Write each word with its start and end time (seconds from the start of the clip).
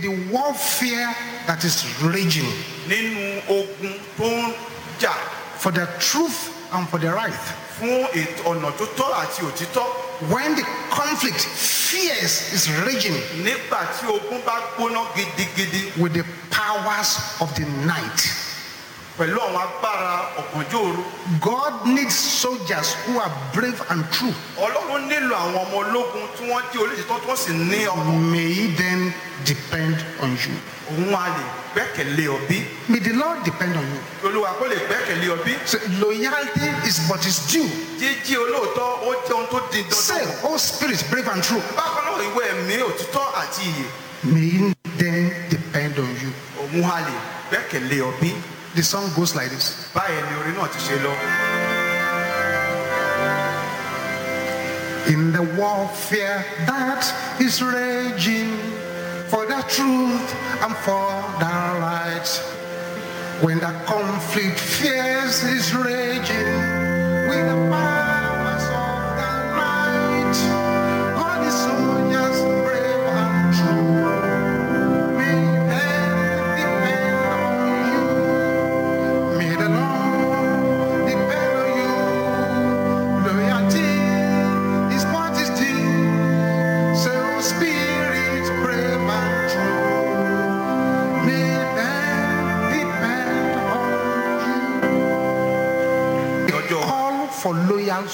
the 0.00 0.08
warfare 0.30 1.14
that 1.46 1.64
is 1.64 1.84
raging 2.02 2.48
nínú 2.88 3.42
ogun 3.48 3.94
tó 4.18 4.26
ń 4.28 4.54
jà 4.98 5.12
for 5.58 5.72
the 5.72 5.86
truth 5.98 6.52
and 6.72 6.88
for 6.88 6.98
the 6.98 7.10
right. 7.10 7.44
fún 7.78 8.04
ọ̀nà 8.44 8.70
tó 8.78 8.86
tọ́ 8.96 9.14
àti 9.22 9.42
òtítọ́ 9.42 10.06
When 10.32 10.56
the 10.56 10.64
conflict, 10.90 11.40
fierce, 11.44 12.50
is 12.54 12.70
raging 12.88 13.12
nígbà 13.44 13.84
tí 14.00 14.06
ogun 14.08 14.40
bá 14.46 14.60
gbóná 14.76 15.04
gidigidi 15.14 15.92
with 16.00 16.14
the 16.14 16.24
powers 16.50 17.18
of 17.40 17.52
the 17.54 17.66
night. 17.84 18.45
Pẹ̀lú 19.18 19.38
àwọn 19.40 19.60
agbára 19.66 20.12
ọ̀gànjọ́ 20.40 20.80
òru 20.88 21.02
God 21.40 21.74
needs 21.86 22.14
soldiers 22.14 22.94
who 23.06 23.18
are 23.20 23.32
brave 23.54 23.80
and 23.90 24.04
true. 24.12 24.34
ọlọ́run 24.58 25.02
nílò 25.10 25.34
àwọn 25.44 25.56
ọmọ 25.64 25.76
ológun 25.82 26.24
tí 26.36 26.42
wọ́n 26.50 26.62
jẹ́ 26.72 26.80
olóṣètò 26.84 27.16
tí 27.20 27.26
wọ́n 27.28 27.36
sì 27.44 27.52
ní 27.52 27.86
ọkàn 27.86 28.30
May 28.32 28.52
he 28.52 28.66
then 28.76 29.12
depend 29.44 29.96
on 30.20 30.30
you. 30.44 30.54
òun 30.90 31.14
a 31.14 31.26
lè 31.36 31.42
gbẹ́kẹ̀lé 31.74 32.24
ọbí 32.36 32.58
May 32.88 33.00
the 33.00 33.12
Lord 33.12 33.42
depend 33.44 33.76
on 33.76 33.86
you. 33.92 34.00
olúwa 34.28 34.50
kó 34.58 34.64
lè 34.68 34.76
gbẹ́kẹ̀lé 34.88 35.26
ọbí 35.36 35.52
So 35.64 35.78
loyalty 36.00 36.68
is 36.88 36.98
but 37.08 37.24
is 37.26 37.38
due. 37.52 37.68
jíjí 38.00 38.34
olóòótọ́ 38.36 38.88
ó 39.08 39.10
jẹ́ 39.28 39.34
ohun 39.34 39.46
tó 39.50 39.60
di 39.72 39.80
Say, 39.90 40.18
dandan 40.18 40.44
oh 40.44 40.56
spirit, 40.58 41.00
brave 41.10 41.28
and 41.28 41.42
true. 41.42 41.62
bákan 41.76 42.04
náà 42.04 42.20
ìwé 42.28 42.42
ẹ̀mí 42.52 42.74
òtítọ́ 42.84 43.24
àti 43.42 43.62
ìyè 43.72 43.86
May 44.24 44.48
he 44.48 44.74
then 44.98 45.32
depend 45.50 45.98
on 45.98 46.10
you. 46.22 46.30
òun 46.60 46.84
a 46.84 47.00
lè 47.06 47.14
gbẹ́kẹ̀lé 47.50 47.96
ọbí 48.10 48.30
The 48.76 48.82
song 48.82 49.10
goes 49.16 49.34
like 49.34 49.48
this. 49.48 49.88
In 55.08 55.32
the 55.32 55.42
warfare 55.56 56.44
that 56.66 57.40
is 57.40 57.62
raging 57.62 58.58
for 59.28 59.46
the 59.46 59.64
truth 59.66 60.28
and 60.60 60.76
for 60.84 61.08
the 61.40 61.56
right, 61.80 62.28
when 63.40 63.60
the 63.60 63.72
conflict 63.86 64.60
fierce 64.60 65.42
is 65.42 65.74
raging 65.74 66.52
with 67.30 67.48
the 67.48 67.70
powers 67.70 68.05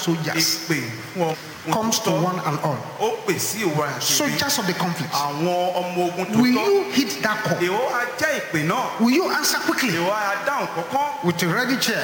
soldiers 0.03 0.35
ìpè 0.69 0.79
fún 1.15 1.23
ọ 1.31 1.35
comes 1.71 1.99
to 1.99 2.11
one 2.11 2.39
and 2.45 2.59
all. 2.59 2.77
ó 2.99 3.09
pè 3.25 3.37
sí 3.39 3.59
ìwà 3.63 3.87
àṣírí 3.97 4.17
Soldiers 4.17 4.57
of 4.59 4.65
the 4.67 4.73
conflict. 4.73 5.13
àwọn 5.13 5.73
ọmọ 5.79 6.01
ogun 6.07 6.25
tó 6.25 6.39
Will 6.41 6.55
tọ́ 6.55 6.65
you 6.67 6.91
hit 6.91 7.21
that 7.23 7.37
call? 7.43 7.57
ìwọ 7.57 7.79
á 7.93 8.01
jẹ́ 8.19 8.39
ìpè 8.39 8.67
náà 8.67 8.99
Will 8.99 9.15
you 9.15 9.29
answer 9.31 9.59
quickly 9.59 9.93
ìwọ 9.93 10.11
á 10.11 10.35
dáhùn 10.45 10.67
kọ́kọ́ 10.75 11.23
with 11.23 11.43
a 11.43 11.47
ready 11.47 11.77
chair? 11.77 12.03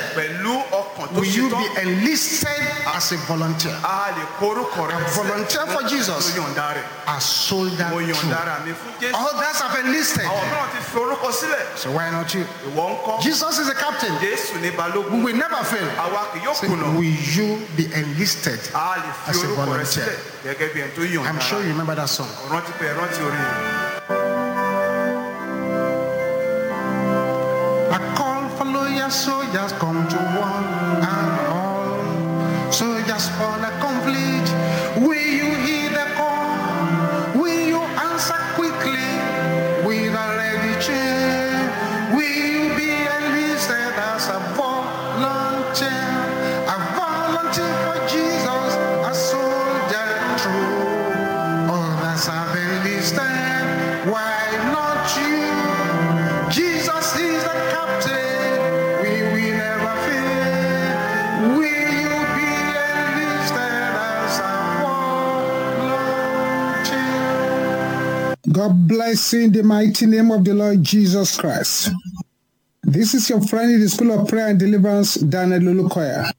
Pẹ̀lú 1.10 1.16
ọkàn 1.16 1.16
tó 1.16 1.20
Will 1.20 1.36
you 1.36 1.50
be 1.50 1.82
enlisted 1.82 2.62
as 2.96 3.12
a 3.12 3.18
volunteer? 3.28 3.76
Ah, 3.84 4.08
a 4.08 4.12
lè 4.12 4.24
korúkọ 4.40 4.88
rẹ 4.90 4.96
A 4.96 5.10
volunteer 5.16 5.66
for 5.68 5.84
Jesus. 5.90 6.36
mo 6.36 6.44
yọ̀ǹda 6.44 6.74
rẹ̀ 6.76 6.84
A 7.08 7.20
soldier 7.20 7.90
too. 7.90 8.30
rà 8.30 8.58
mí 8.66 8.72
fún 8.74 8.92
jésù 9.02 9.16
Others 9.16 9.60
have 9.62 9.76
enlisted. 9.80 10.26
àwọn 10.26 10.46
mìíràn 10.50 10.70
ti 10.72 10.78
fi 10.92 10.98
orúkọ 11.00 11.32
sílẹ̀ 11.32 11.78
So 11.78 11.92
why 11.92 12.10
not 12.12 12.34
you? 12.34 12.46
ìwọ 12.74 12.86
ń 12.90 12.96
kọ́ 13.06 13.22
Jesus 13.22 13.60
is 13.60 13.68
the 13.68 13.76
captain. 13.76 14.14
We 14.22 15.24
will 15.24 15.36
never 15.36 15.64
fail. 15.64 15.88
àwa 15.98 16.22
kì 16.34 16.40
yóò 16.46 16.56
Say, 16.56 16.68
kùnà 16.70 16.98
will 16.98 17.18
you 17.38 17.66
be 17.76 17.86
enlisted? 17.94 18.60
a 18.74 19.04
as 19.28 19.44
a 19.44 19.48
volunteer. 19.48 20.06
sílẹ̀ 20.06 20.56
gẹ́gẹ́ 20.56 20.74
bí 20.74 20.80
ẹni 20.82 20.92
tó 20.96 21.02
yọ̀ǹda 21.02 21.28
I'm 21.30 21.40
sure 21.40 21.62
you 21.62 21.70
remember 21.70 21.96
that 21.96 22.10
song. 22.10 22.30
Loyal 29.10 29.12
soldiers, 29.12 29.74
come 29.74 30.08
to 30.08 30.18
one 30.18 31.19
God 68.60 68.90
bless 68.90 69.32
you 69.32 69.40
in 69.40 69.54
the 69.54 69.64
mighty 69.64 70.06
name 70.06 70.32
of 70.32 70.44
the 70.44 70.54
Lord 70.54 70.84
Jesus 70.84 71.38
Christ. 71.38 71.92
This 72.84 73.14
is 73.14 73.30
your 73.30 73.40
friend 73.40 73.72
in 73.72 73.80
the 73.80 73.88
School 73.88 74.12
of 74.12 74.28
Prayer 74.28 74.50
and 74.50 74.60
Deliverance, 74.60 75.14
Daniel 75.16 75.62
Olukoya. 75.62 76.30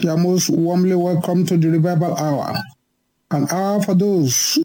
You 0.00 0.10
are 0.10 0.16
most 0.16 0.50
warmly 0.50 0.96
welcome 0.96 1.46
to 1.46 1.56
the 1.56 1.70
Revival 1.70 2.16
Hour, 2.16 2.52
an 3.30 3.46
hour 3.52 3.80
for 3.80 3.94
those 3.94 4.58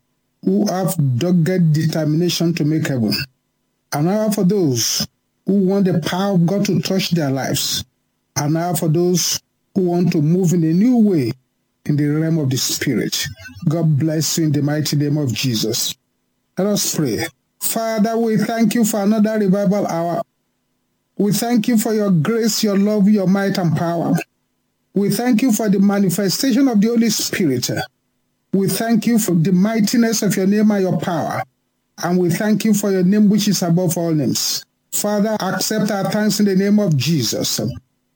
who 0.44 0.66
have 0.72 0.96
dogged 1.20 1.72
determination 1.72 2.56
to 2.56 2.66
make 2.66 2.88
heaven. 2.88 3.14
An 3.94 4.08
hour 4.08 4.32
for 4.32 4.44
those 4.44 5.08
who 5.46 5.64
want 5.64 5.86
the 5.86 6.00
power 6.00 6.34
of 6.34 6.48
God 6.48 6.66
to 6.66 6.82
touch 6.82 7.12
their 7.12 7.30
lives. 7.30 7.86
An 8.38 8.58
hour 8.58 8.76
for 8.76 8.90
those 8.90 9.40
who 9.76 9.84
want 9.84 10.12
to 10.14 10.22
move 10.24 10.52
in 10.54 10.64
a 10.64 10.74
new 10.74 10.98
way 10.98 11.32
in 11.86 11.96
the 11.96 12.08
realm 12.08 12.40
of 12.40 12.50
the 12.50 12.58
Spirit. 12.58 13.24
God 13.70 14.00
bless 14.00 14.40
you 14.40 14.46
in 14.46 14.52
the 14.52 14.64
mighty 14.64 14.96
name 14.96 15.20
of 15.20 15.32
Jesus. 15.32 15.94
Let 16.62 16.74
us 16.74 16.96
pray. 16.96 17.26
Father, 17.60 18.16
we 18.16 18.38
thank 18.38 18.76
you 18.76 18.86
for 18.86 19.02
another 19.02 19.40
revival 19.40 19.88
hour. 19.88 20.22
We 21.18 21.34
thank 21.34 21.68
you 21.68 21.76
for 21.76 21.92
your 21.92 22.12
grace, 22.12 22.64
your 22.64 22.78
love, 22.78 23.10
your 23.10 23.26
might, 23.26 23.58
and 23.58 23.76
power. 23.76 24.14
We 24.94 25.10
thank 25.10 25.42
you 25.42 25.52
for 25.54 25.70
the 25.70 25.80
manifestation 25.80 26.68
of 26.68 26.80
the 26.80 26.90
Holy 26.90 27.10
Spirit. 27.10 27.68
We 28.54 28.68
thank 28.68 29.08
you 29.08 29.18
for 29.18 29.34
the 29.34 29.52
mightiness 29.52 30.22
of 30.22 30.36
your 30.38 30.46
name 30.46 30.70
and 30.70 30.84
your 30.84 31.00
power. 31.00 31.42
And 32.04 32.20
we 32.20 32.30
thank 32.30 32.64
you 32.64 32.76
for 32.76 32.92
your 32.92 33.04
name, 33.04 33.28
which 33.28 33.48
is 33.48 33.64
above 33.64 33.98
all 33.98 34.14
names. 34.14 34.64
Father, 34.92 35.38
accept 35.40 35.90
our 35.90 36.12
thanks 36.12 36.40
in 36.42 36.46
the 36.46 36.56
name 36.56 36.78
of 36.78 36.96
Jesus. 36.96 37.60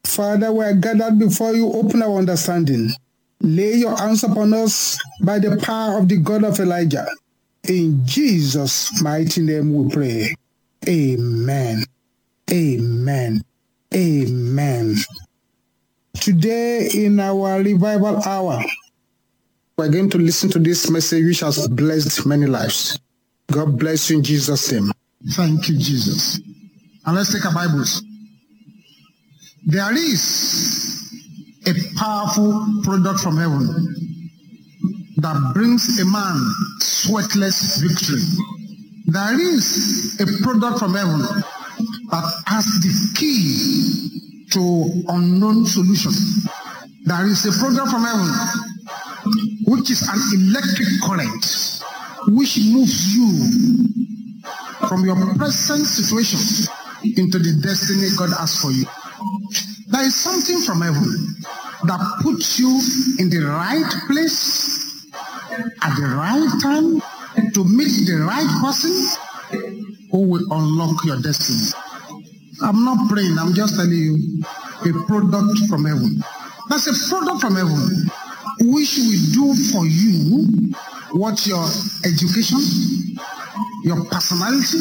Father, 0.04 0.52
we 0.52 0.66
are 0.66 0.76
gathered 0.76 1.18
before 1.18 1.56
you. 1.56 1.74
Open 1.74 2.04
our 2.04 2.20
understanding. 2.20 2.92
Lay 3.42 3.74
your 3.74 3.98
hands 3.98 4.24
upon 4.24 4.54
us 4.54 5.00
by 5.24 5.40
the 5.40 5.58
power 5.58 5.98
of 5.98 6.08
the 6.08 6.18
God 6.18 6.44
of 6.44 6.60
Elijah. 6.60 7.08
In 7.68 8.06
Jesus' 8.06 9.02
mighty 9.02 9.42
name 9.42 9.74
we 9.74 9.92
pray. 9.92 10.36
Amen. 10.88 11.84
Amen. 12.52 13.42
Amen. 13.94 14.96
Today 16.14 16.90
in 16.94 17.20
our 17.20 17.60
revival 17.62 18.22
hour, 18.24 18.64
we're 19.78 19.90
going 19.90 20.12
to 20.12 20.18
listen 20.20 20.50
to 20.52 20.60
this 20.60 20.90
message 20.92 21.26
which 21.26 21.40
has 21.40 21.68
blessed 21.68 22.26
many 22.28 22.46
lives. 22.46 23.00
God 23.52 23.80
bless 23.80 24.10
you 24.10 24.18
in 24.18 24.24
Jesus' 24.24 24.72
name. 24.72 24.92
Thank 25.32 25.68
you, 25.70 25.78
Jesus. 25.78 26.40
And 27.06 27.16
let's 27.16 27.34
take 27.34 27.46
our 27.46 27.54
Bibles. 27.54 28.04
There 29.66 29.94
is 29.96 31.02
a 31.66 31.74
powerful 31.98 32.82
product 32.84 33.22
from 33.22 33.38
heaven 33.38 34.05
that 35.26 35.54
brings 35.56 36.00
a 36.00 36.06
man 36.06 36.38
sweatless 36.78 37.82
victory. 37.82 38.22
There 39.08 39.40
is 39.42 40.22
a 40.22 40.44
product 40.44 40.78
from 40.78 40.94
heaven 40.94 41.20
that 42.12 42.44
has 42.46 42.66
the 42.86 42.94
key 43.18 44.46
to 44.52 45.04
unknown 45.08 45.66
solution. 45.66 46.12
There 47.06 47.26
is 47.26 47.44
a 47.44 47.52
product 47.58 47.90
from 47.90 48.04
heaven 48.06 48.30
which 49.66 49.90
is 49.90 50.08
an 50.08 50.22
electric 50.38 50.90
current 51.02 51.44
which 52.38 52.60
moves 52.70 53.16
you 53.16 53.26
from 54.88 55.06
your 55.06 55.18
present 55.38 55.88
situation 55.88 56.70
into 57.18 57.40
the 57.40 57.60
destiny 57.64 58.10
God 58.16 58.30
has 58.38 58.62
for 58.62 58.70
you. 58.70 58.86
There 59.88 60.06
is 60.06 60.14
something 60.14 60.62
from 60.62 60.82
heaven 60.82 61.10
that 61.86 62.20
puts 62.22 62.60
you 62.60 62.80
in 63.18 63.32
the 63.32 63.40
right 63.40 63.92
place 64.06 64.85
at 65.82 65.96
the 65.96 66.08
right 66.16 66.50
time 66.62 67.02
to 67.54 67.64
meet 67.64 68.06
the 68.08 68.24
right 68.28 68.48
person 68.62 68.92
who 70.12 70.28
will 70.28 70.46
unlock 70.52 71.04
your 71.06 71.22
destiny. 71.22 71.72
I'm 72.62 72.86
not 72.86 73.10
praying, 73.10 73.38
I'm 73.38 73.54
just 73.54 73.76
telling 73.76 73.92
you 73.92 74.44
a 74.86 75.06
product 75.06 75.60
from 75.70 75.86
heaven. 75.86 76.24
That's 76.70 76.88
a 76.88 77.10
product 77.10 77.42
from 77.42 77.56
heaven 77.56 78.10
which 78.62 78.98
will 78.98 79.54
do 79.54 79.56
for 79.72 79.86
you 79.86 80.48
what 81.12 81.46
your 81.46 81.66
education, 82.06 82.60
your 83.84 84.04
personality, 84.06 84.80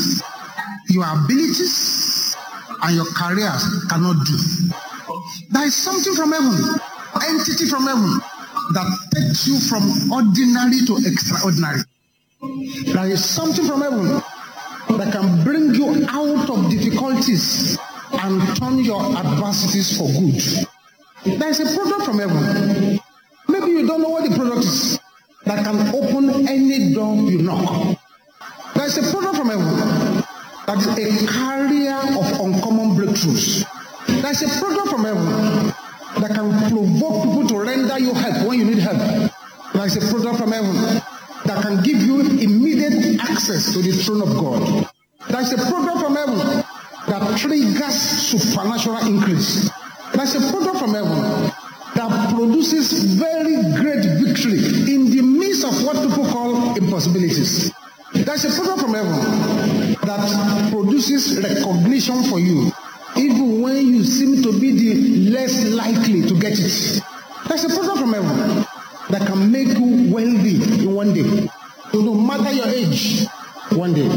your 0.90 1.04
abilities, 1.04 2.36
and 2.82 2.94
your 2.96 3.06
careers 3.06 3.64
cannot 3.88 4.24
do. 4.26 4.36
There 5.50 5.66
is 5.66 5.74
something 5.74 6.14
from 6.14 6.32
heaven, 6.32 6.80
entity 7.28 7.66
from 7.66 7.86
heaven, 7.86 8.20
that 8.72 8.88
takes 9.14 9.46
you 9.46 9.58
from 9.60 10.12
ordinary 10.12 10.80
to 10.86 10.96
extraordinary. 11.04 11.80
There 12.86 13.08
is 13.08 13.24
something 13.24 13.66
from 13.66 13.82
heaven 13.82 14.22
that 14.98 15.12
can 15.12 15.44
bring 15.44 15.74
you 15.74 16.06
out 16.08 16.48
of 16.48 16.70
difficulties 16.70 17.78
and 18.12 18.56
turn 18.56 18.78
your 18.78 19.02
adversities 19.16 19.96
for 19.98 20.08
good. 20.08 21.38
There 21.38 21.48
is 21.48 21.60
a 21.60 21.74
product 21.76 22.04
from 22.04 22.18
heaven. 22.18 23.00
Maybe 23.48 23.72
you 23.72 23.86
don't 23.86 24.02
know 24.02 24.10
what 24.10 24.28
the 24.28 24.36
product 24.36 24.64
is 24.64 24.98
that 25.44 25.64
can 25.64 25.94
open 25.94 26.48
any 26.48 26.92
door 26.94 27.16
you 27.30 27.42
knock. 27.42 27.98
There 28.74 28.86
is 28.86 28.98
a 28.98 29.10
product 29.12 29.36
from 29.36 29.48
heaven 29.48 30.24
that 30.66 30.78
is 30.78 31.22
a 31.22 31.26
carrier 31.26 31.96
of 31.96 32.40
uncommon 32.40 32.96
breakthroughs. 32.96 33.64
There 34.06 34.30
is 34.30 34.42
a 34.42 34.60
product 34.60 34.88
from 34.88 35.04
heaven 35.04 35.72
that 36.20 36.34
can 36.34 36.50
provoke 36.70 37.33
help. 38.96 39.32
There 39.72 39.86
is 39.86 39.96
a 39.96 40.12
product 40.12 40.38
from 40.38 40.52
heaven 40.52 40.74
that 41.44 41.62
can 41.62 41.82
give 41.82 42.00
you 42.02 42.20
immediate 42.20 43.20
access 43.20 43.72
to 43.72 43.82
the 43.82 43.92
throne 43.92 44.22
of 44.22 44.34
God. 44.34 44.88
There 45.28 45.40
is 45.40 45.52
a 45.52 45.56
product 45.56 46.00
from 46.00 46.14
heaven 46.14 46.64
that 47.08 47.38
triggers 47.38 47.94
supernatural 47.94 49.06
increase. 49.06 49.70
There 50.14 50.24
is 50.24 50.34
a 50.36 50.50
product 50.52 50.78
from 50.78 50.94
heaven 50.94 51.52
that 51.94 52.34
produces 52.34 53.04
very 53.14 53.56
great 53.74 54.04
victory 54.22 54.58
in 54.92 55.10
the 55.10 55.22
midst 55.22 55.64
of 55.64 55.84
what 55.84 55.96
people 56.08 56.26
call 56.26 56.76
impossibilities. 56.76 57.72
There's 58.14 58.44
a 58.44 58.50
product 58.62 58.80
from 58.80 58.94
heaven 58.94 59.96
that 60.02 60.70
produces 60.72 61.38
recognition 61.42 62.22
for 62.24 62.38
you, 62.38 62.72
even 63.16 63.60
when 63.60 63.86
you 63.86 64.04
seem 64.04 64.42
to 64.42 64.58
be 64.58 64.72
the 64.72 65.30
less 65.30 65.64
likely 65.72 66.22
to 66.22 66.38
get 66.38 66.52
it. 66.58 67.00
There's 67.48 67.64
a 67.64 67.68
product 67.68 67.98
from 67.98 68.12
heaven 68.12 68.66
that 69.10 69.26
can 69.26 69.50
make 69.52 69.68
you 69.68 70.12
wealthy 70.12 70.56
in 70.84 70.94
one 70.94 71.12
day, 71.12 71.48
no 71.92 72.14
matter 72.14 72.52
your 72.52 72.68
age, 72.68 73.26
one 73.72 73.92
day. 73.92 74.08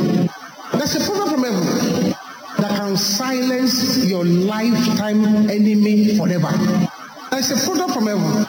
There's 0.74 0.96
a 0.96 1.00
product 1.06 1.32
from 1.32 1.44
heaven 1.44 2.16
that 2.60 2.72
can 2.78 2.98
silence 2.98 4.06
your 4.06 4.24
lifetime 4.26 5.50
enemy 5.50 6.18
forever. 6.18 6.52
There's 7.32 7.52
a 7.52 7.66
product 7.66 7.94
from 7.94 8.08
heaven 8.08 8.46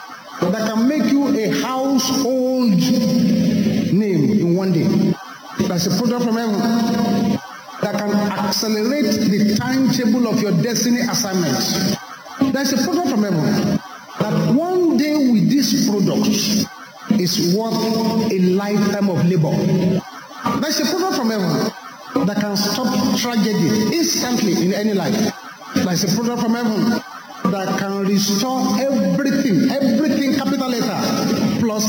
that 0.52 0.70
can 0.72 0.88
make 0.88 1.04
you 1.10 1.28
a 1.36 1.60
household 1.62 2.70
name 3.92 4.30
in 4.40 4.54
one 4.56 4.72
day. 4.72 5.14
There's 5.66 5.86
a 5.86 5.98
product 5.98 6.24
from 6.24 6.36
heaven 6.36 6.60
that 7.82 7.94
can 7.98 8.10
accelerate 8.44 9.12
the 9.30 9.56
timetable 9.56 10.28
of 10.28 10.40
your 10.40 10.52
destiny 10.62 11.00
assignment. 11.00 11.56
There's 12.52 12.72
a 12.72 12.82
product 12.84 13.10
from 13.10 13.22
heaven 13.24 13.80
that 14.20 14.54
one 14.54 14.96
day 14.96 15.14
with 15.30 15.50
this 15.50 15.88
product 15.88 16.28
is 17.20 17.54
worth 17.56 17.74
a 18.32 18.38
lifetime 18.38 19.08
of 19.10 19.24
labor. 19.26 19.54
There's 20.60 20.80
a 20.80 20.86
product 20.86 21.16
from 21.16 21.30
heaven 21.30 21.72
that 22.26 22.36
can 22.40 22.56
stop 22.56 22.88
tragedy 23.18 23.94
instantly 23.96 24.64
in 24.64 24.72
any 24.74 24.92
life. 24.94 25.16
There's 25.74 26.04
a 26.04 26.14
product 26.16 26.42
from 26.42 26.54
heaven 26.54 27.02
that 27.52 27.78
can 27.78 28.06
restore 28.06 28.60
everything, 28.80 29.70
everything 29.70 30.34
capital 30.34 30.68
letter 30.68 31.58
plus 31.60 31.84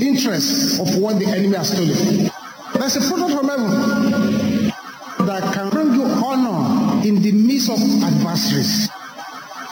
interest 0.00 0.80
of 0.80 0.96
what 0.96 1.18
the 1.18 1.26
enemy 1.26 1.56
has 1.56 1.70
stolen. 1.70 2.30
There's 2.74 2.96
a 2.96 3.00
product 3.08 3.36
from 3.36 3.48
heaven 3.48 4.72
that 5.26 5.54
can 5.54 5.70
bring 5.70 5.94
you 5.94 6.04
honor 6.04 7.04
in 7.06 7.20
the 7.22 7.32
midst 7.32 7.70
of 7.70 7.78
adversaries. 8.02 8.88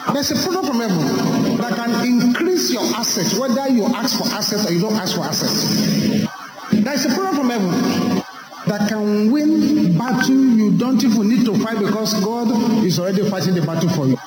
There's 0.07 0.31
a 0.31 0.35
product 0.35 0.67
from 0.67 0.79
heaven 0.79 1.57
that 1.57 1.73
can 1.75 2.05
increase 2.05 2.71
your 2.71 2.83
assets, 2.95 3.37
whether 3.37 3.69
you 3.69 3.85
ask 3.85 4.17
for 4.17 4.27
assets 4.27 4.65
or 4.67 4.73
you 4.73 4.81
don't 4.81 4.95
ask 4.95 5.15
for 5.15 5.21
assets. 5.21 6.27
There's 6.71 7.05
a 7.05 7.09
product 7.09 7.35
from 7.35 7.49
heaven 7.49 8.23
that 8.67 8.87
can 8.89 9.31
win 9.31 9.97
battle 9.97 10.35
you 10.35 10.71
don't 10.77 11.03
even 11.03 11.29
need 11.29 11.45
to 11.45 11.57
fight 11.59 11.79
because 11.79 12.13
God 12.23 12.49
is 12.83 12.99
already 12.99 13.29
fighting 13.29 13.55
the 13.55 13.61
battle 13.61 13.89
for 13.89 14.07
you. 14.07 14.17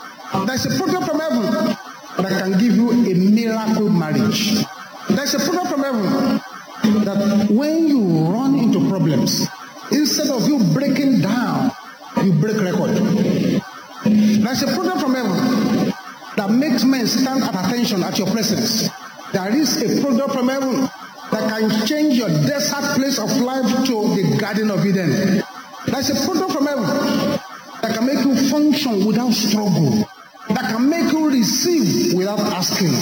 There's 0.47 0.67
a 0.67 0.77
product 0.77 1.07
from 1.07 1.21
heaven 1.21 1.77
that 2.19 2.33
can 2.43 2.53
give 2.59 2.77
you 2.77 2.91
a 2.91 3.15
miracle 3.15 3.89
marriage. 3.89 4.65
There's 5.09 5.35
a 5.35 5.39
product 5.39 5.69
from 5.69 5.83
heaven 5.83 6.41
that 7.05 7.49
when 7.51 7.89
you 7.89 8.01
run 8.27 8.59
into 8.59 8.89
problems, 8.89 9.47
instead 9.91 10.29
of 10.29 10.47
you 10.47 10.59
breaking 10.73 11.21
down, 11.21 11.73
you 12.23 12.33
break 12.33 12.61
record. 12.61 12.91
There's 14.05 14.63
a 14.63 14.67
product 14.75 15.01
from 15.01 15.15
heaven 15.15 15.62
that 16.37 16.51
makes 16.51 16.85
men 16.85 17.07
stand 17.07 17.43
at 17.43 17.55
attention 17.55 18.03
at 18.03 18.19
your 18.19 18.27
presence. 18.29 18.89
There 19.33 19.55
is 19.57 19.77
a 19.83 20.01
product 20.01 20.35
from 20.35 20.49
heaven 20.49 20.89
that 21.31 21.49
can 21.49 21.87
change 21.87 22.15
your 22.19 22.29
desert 22.29 22.97
place 22.97 23.19
of 23.19 23.31
life 23.41 23.67
to 23.87 24.15
the 24.15 24.37
Garden 24.39 24.71
of 24.71 24.85
Eden. 24.85 25.43
There's 25.87 26.11
a 26.11 26.15
product 26.27 26.53
from 26.53 26.67
heaven 26.67 26.85
that 27.83 27.95
can 27.95 28.07
make 28.07 28.25
you 28.25 28.37
function 28.49 29.05
without 29.07 29.33
struggle, 29.33 30.07
that 30.49 30.71
can 30.71 30.89
make 30.89 31.11
you 31.13 31.29
receive 31.31 32.15
without 32.15 32.41
asking. 32.41 32.93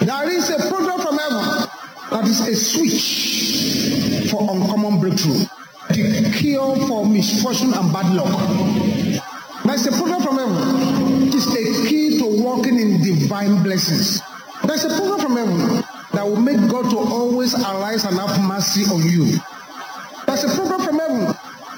There 0.00 0.28
is 0.30 0.50
a 0.50 0.58
product 0.68 1.02
from 1.02 1.18
heaven 1.18 1.68
that 2.10 2.24
is 2.26 2.40
a 2.40 2.54
switch 2.56 4.30
for 4.30 4.42
uncommon 4.42 5.00
breakthrough, 5.00 5.44
the 5.88 6.32
cure 6.36 6.76
for 6.88 7.06
misfortune 7.06 7.72
and 7.74 7.92
bad 7.92 8.14
luck. 8.14 9.22
There's 9.64 9.86
a 9.86 9.92
product 9.92 10.22
from 10.22 10.36
heaven. 10.38 11.28
It 11.28 11.34
is 11.34 11.46
a 11.48 11.88
key 11.88 12.13
walking 12.44 12.78
in 12.78 13.02
divine 13.02 13.62
blessings. 13.62 14.20
There's 14.64 14.84
a 14.84 14.88
product 14.88 15.22
from 15.22 15.36
heaven 15.36 15.82
that 16.12 16.24
will 16.26 16.36
make 16.40 16.60
God 16.68 16.90
to 16.90 16.98
always 16.98 17.54
arise 17.54 18.04
and 18.04 18.16
have 18.18 18.38
mercy 18.46 18.84
on 18.84 19.02
you. 19.08 19.38
There's 20.26 20.44
a 20.44 20.54
program 20.54 20.80
from 20.82 20.98
heaven 20.98 21.24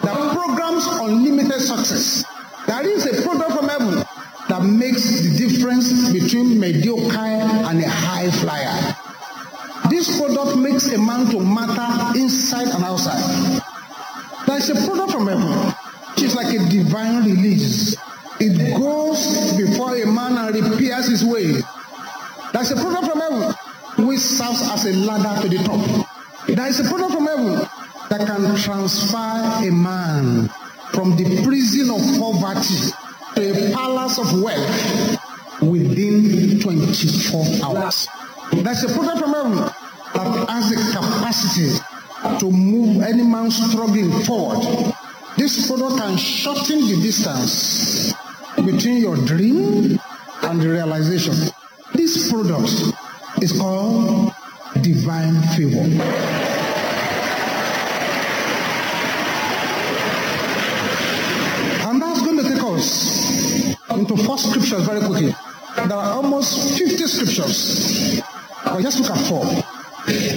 that 0.03 0.33
programs 0.35 0.87
unlimited 0.87 1.61
success. 1.61 2.25
There 2.67 2.87
is 2.87 3.07
a 3.07 3.23
program 3.23 3.51
from 3.57 3.69
heaven 3.69 4.05
that 4.49 4.63
makes 4.65 5.21
the 5.21 5.39
difference 5.39 6.13
between 6.13 6.59
mediocre 6.59 7.17
and 7.17 7.81
a 7.83 7.89
high 7.89 8.31
flyer. 8.31 8.97
This 9.89 10.19
product 10.21 10.59
makes 10.59 10.91
a 10.93 10.99
man 10.99 11.31
to 11.31 11.39
matter 11.41 12.19
inside 12.19 12.69
and 12.69 12.85
outside. 12.85 13.63
There 14.47 14.59
is 14.59 14.71
a 14.71 14.75
product 14.87 15.13
from 15.13 15.29
heaven 15.29 15.73
which 16.15 16.25
is 16.25 16.35
like 16.35 16.53
a 16.55 16.59
divine 16.69 17.25
release. 17.25 17.97
It 18.39 18.77
goes 18.77 19.57
before 19.57 19.97
a 19.97 20.07
man 20.07 20.37
and 20.37 20.55
repairs 20.55 21.09
his 21.09 21.25
way. 21.25 21.55
There's 22.53 22.71
a 22.71 22.77
product 22.77 23.11
from 23.11 23.21
heaven 23.21 23.55
which 24.07 24.21
serves 24.21 24.61
as 24.63 24.85
a 24.85 24.93
ladder 24.93 25.43
to 25.43 25.49
the 25.49 25.65
top. 25.65 26.07
There 26.47 26.67
is 26.67 26.81
a 26.81 26.85
product 26.85 27.15
from 27.15 27.27
heaven 27.27 27.67
that 28.11 28.27
can 28.27 28.57
transfer 28.57 29.17
a 29.17 29.71
man 29.71 30.49
from 30.93 31.17
the 31.17 31.43
prison 31.45 31.91
of 31.91 32.01
poverty 32.21 32.93
to 33.37 33.71
a 33.71 33.73
palace 33.75 34.19
of 34.19 34.43
wealth 34.43 35.63
within 35.63 36.61
24 36.61 37.47
hours. 37.65 38.07
There's 38.53 38.85
a 38.85 38.93
product 38.93 39.19
from 39.19 39.33
heaven 39.33 39.57
that 40.15 40.49
has 40.51 40.71
the 40.71 40.77
capacity 40.93 41.73
to 42.39 42.51
move 42.51 43.03
any 43.03 43.23
man 43.23 43.51
struggling 43.51 44.13
forward. 44.25 44.95
This 45.39 45.67
product 45.67 45.99
can 45.99 46.17
shorten 46.17 46.87
the 46.89 47.01
distance 47.03 47.96
between 48.67 49.01
your 49.01 49.17
dream 49.17 49.99
and 50.43 50.61
the 50.61 50.69
realization. 50.69 51.35
This 51.95 52.31
product 52.31 52.73
is 53.41 53.53
called 53.53 54.33
divine 54.83 55.41
favor. 55.55 55.87
And 61.87 62.03
that's 62.03 62.23
going 62.23 62.39
to 62.39 62.43
take 62.43 62.63
us 62.63 63.77
into 63.91 64.17
four 64.17 64.37
scriptures 64.39 64.83
very 64.83 65.01
quickly. 65.01 65.35
There 65.77 65.97
are 65.97 66.15
almost 66.15 66.77
50 66.77 66.97
scriptures. 67.07 68.21
But 68.65 68.83
just 68.83 68.99
look 68.99 69.11
at 69.17 69.27
four. 69.29 69.45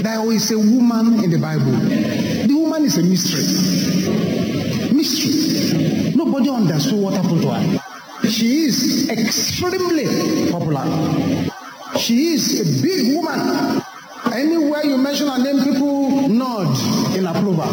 There 0.03 0.31
is 0.31 0.51
a 0.51 0.57
woman 0.57 1.23
in 1.23 1.31
the 1.31 1.39
Bible. 1.39 1.71
The 1.71 2.53
woman 2.53 2.85
is 2.85 2.97
a 2.99 3.03
mystery. 3.03 3.43
Mystery. 4.93 6.13
Nobody 6.15 6.49
understood 6.49 6.99
what 7.01 7.15
happened 7.15 7.41
to 7.41 7.51
her. 7.51 7.88
She 8.29 8.65
is 8.65 9.09
extremely 9.09 10.51
popular. 10.51 10.85
She 11.97 12.33
is 12.33 12.61
a 12.61 12.81
big 12.83 13.15
woman. 13.15 13.81
Anywhere 14.31 14.85
you 14.85 14.97
mention 14.97 15.27
her 15.27 15.39
name, 15.41 15.63
people 15.63 16.29
nod 16.29 16.69
in 17.17 17.25
approval. 17.25 17.65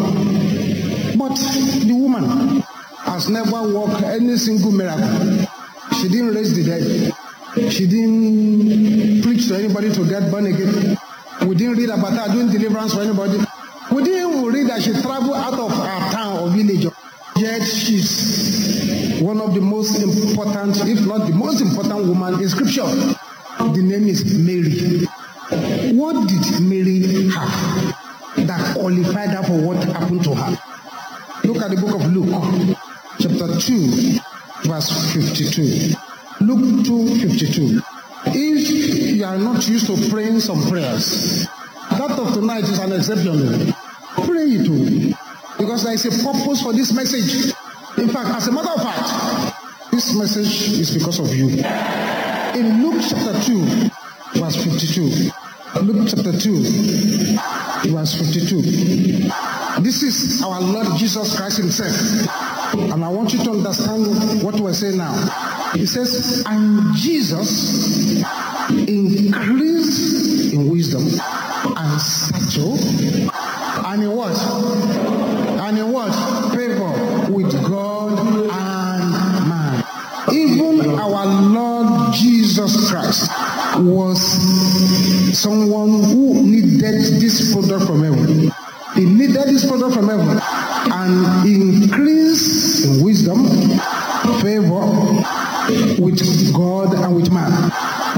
But 1.19 1.37
the 1.37 1.93
woman 1.93 2.63
has 3.05 3.29
never 3.29 3.63
worked 3.69 4.03
any 4.03 4.37
single 4.39 4.73
miracle. 4.73 5.47
She 6.01 6.09
didn't 6.09 6.35
raise 6.35 6.55
the 6.57 6.65
dead. 6.65 7.71
She 7.71 7.87
didn't 7.87 9.23
preach 9.23 9.49
to 9.49 9.57
anybody 9.57 9.93
to 9.93 10.09
get 10.09 10.31
born 10.31 10.47
again. 10.47 10.97
We 11.47 11.55
didn't 11.55 11.77
read 11.77 11.91
about 11.91 12.15
her 12.15 12.33
doing 12.33 12.49
deliverance 12.51 12.95
for 12.95 13.03
anybody. 13.03 13.39
We 13.93 14.03
didn't 14.05 14.43
read 14.45 14.69
that 14.69 14.83
she 14.83 14.93
traveled 15.03 15.37
out 15.37 15.53
of 15.59 15.71
her 15.71 16.11
town 16.13 16.39
or 16.39 16.49
village. 16.49 16.87
She's 17.65 19.21
one 19.21 19.41
of 19.41 19.55
the 19.55 19.61
most 19.61 20.03
important, 20.03 20.77
if 20.87 21.07
not 21.07 21.27
the 21.27 21.35
most 21.35 21.61
important 21.61 22.07
woman 22.07 22.35
in 22.35 22.49
scripture. 22.49 22.85
The 22.85 23.83
name 23.83 24.07
is 24.09 24.25
Mary. 24.39 25.07
What 25.97 26.29
did 26.29 26.61
Mary 26.61 27.29
have 27.31 28.47
that 28.47 28.77
qualified 28.77 29.31
her 29.31 29.43
for 29.45 29.61
what 29.61 29.83
happened 29.85 30.25
to 30.25 30.35
her? 30.35 30.59
Look 31.45 31.63
at 31.63 31.71
the 31.71 31.77
book 31.81 31.95
of 31.95 32.13
Luke, 32.13 32.77
chapter 33.21 33.59
2, 33.59 34.19
verse 34.65 35.13
52. 35.15 35.95
Luke 36.41 36.85
2, 36.85 37.21
52. 37.21 37.81
If 38.27 39.15
you 39.17 39.25
are 39.25 39.39
not 39.39 39.67
used 39.67 39.87
to 39.87 40.11
praying 40.11 40.41
some 40.41 40.61
prayers, 40.69 41.47
that 41.91 42.11
of 42.19 42.35
tonight 42.35 42.65
is 42.65 42.79
an 42.79 42.93
exception. 42.93 43.73
Pray 44.27 44.45
it. 44.51 45.16
Because 45.59 45.85
there 45.85 45.95
is 45.95 46.05
a 46.07 46.25
purpose 46.25 46.63
for 46.63 46.73
this 46.73 46.93
message. 46.93 47.53
In 47.99 48.09
fact, 48.09 48.29
as 48.29 48.49
a 48.49 48.53
matter 48.53 48.71
of 48.71 48.83
fact, 48.83 49.91
this 49.91 50.15
message 50.15 50.79
is 50.79 50.91
because 50.93 51.19
of 51.19 51.35
you. 51.35 51.49
In 51.49 52.83
Luke 52.83 53.03
chapter 53.09 53.41
2, 53.43 53.91
verse 54.35 54.57
52. 54.57 55.31
Luke 55.83 56.09
chapter 56.09 56.33
2, 56.39 56.63
verse 57.91 58.15
52. 58.15 58.63
This 59.83 60.03
is 60.03 60.43
our 60.43 60.61
Lord 60.61 60.97
Jesus 60.97 61.37
Christ 61.37 61.59
Himself. 61.59 61.95
And 62.93 63.05
I 63.05 63.09
want 63.09 63.33
you 63.35 63.45
to 63.45 63.51
understand 63.51 64.43
what 64.43 64.59
we're 64.59 64.73
saying 64.73 64.97
now. 64.97 65.13
He 65.75 65.85
says, 65.85 66.43
And 66.47 66.95
Jesus 66.97 68.23
increased 68.71 70.55
in 70.55 70.71
wisdom 70.71 71.03
and 71.77 72.01
stature, 72.01 72.77
and 73.87 74.03
in 74.03 74.13
what? 74.13 74.37
And 75.61 75.79
in 75.79 75.93
what? 75.93 76.13
Favor 76.55 77.33
with 77.33 77.53
God 77.69 78.19
and 78.19 79.49
man. 79.49 79.85
Even 80.33 80.99
our 80.99 81.27
Lord 81.27 82.15
Jesus 82.15 82.91
Christ 82.91 83.31
was 83.87 84.21
someone 85.39 86.03
who 86.05 86.43
needed 86.43 86.81
this 87.21 87.53
product 87.53 87.87
from 87.87 88.03
heaven. 88.03 88.51
He 88.95 89.05
needed 89.05 89.45
this 89.49 89.67
product 89.67 89.95
from 89.95 90.09
heaven 90.09 90.39
and 90.93 91.47
increase 91.49 92.85
in 92.85 93.05
wisdom, 93.05 93.45
favor 94.41 94.81
with 96.03 96.53
God 96.55 96.95
and 96.95 97.15
with 97.17 97.31
man. 97.33 97.53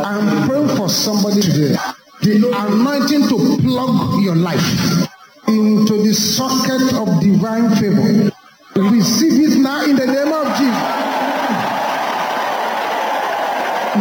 I'm 0.05 0.49
praying 0.49 0.69
for 0.77 0.89
somebody 0.89 1.41
today. 1.43 1.77
The 2.23 2.51
anointing 2.55 3.29
to 3.29 3.59
plug 3.63 4.21
your 4.23 4.37
life 4.37 5.09
into 5.49 6.03
the 6.03 6.13
socket 6.15 6.83
of 6.95 7.21
divine 7.21 7.75
favor. 7.77 8.31
Receive 8.77 9.53
it 9.53 9.59
now 9.59 9.83
in 9.85 9.97
the 9.97 10.07
name 10.07 10.33
of 10.33 10.57
Jesus. 10.57 11.05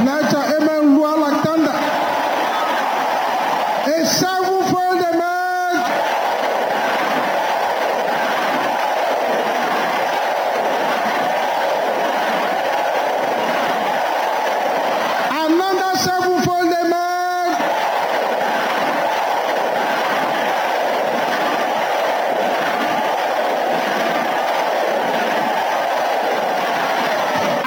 Let 0.05 0.31
your 0.31 0.43
amen 0.62 1.00
roar 1.00 1.17
like 1.17 1.43
thunder. 1.43 1.71
A 3.89 4.05
sevenfold 4.05 5.01
amen. 5.01 5.75
Another 15.39 15.95
sevenfold 15.97 16.74
amen. 16.74 17.47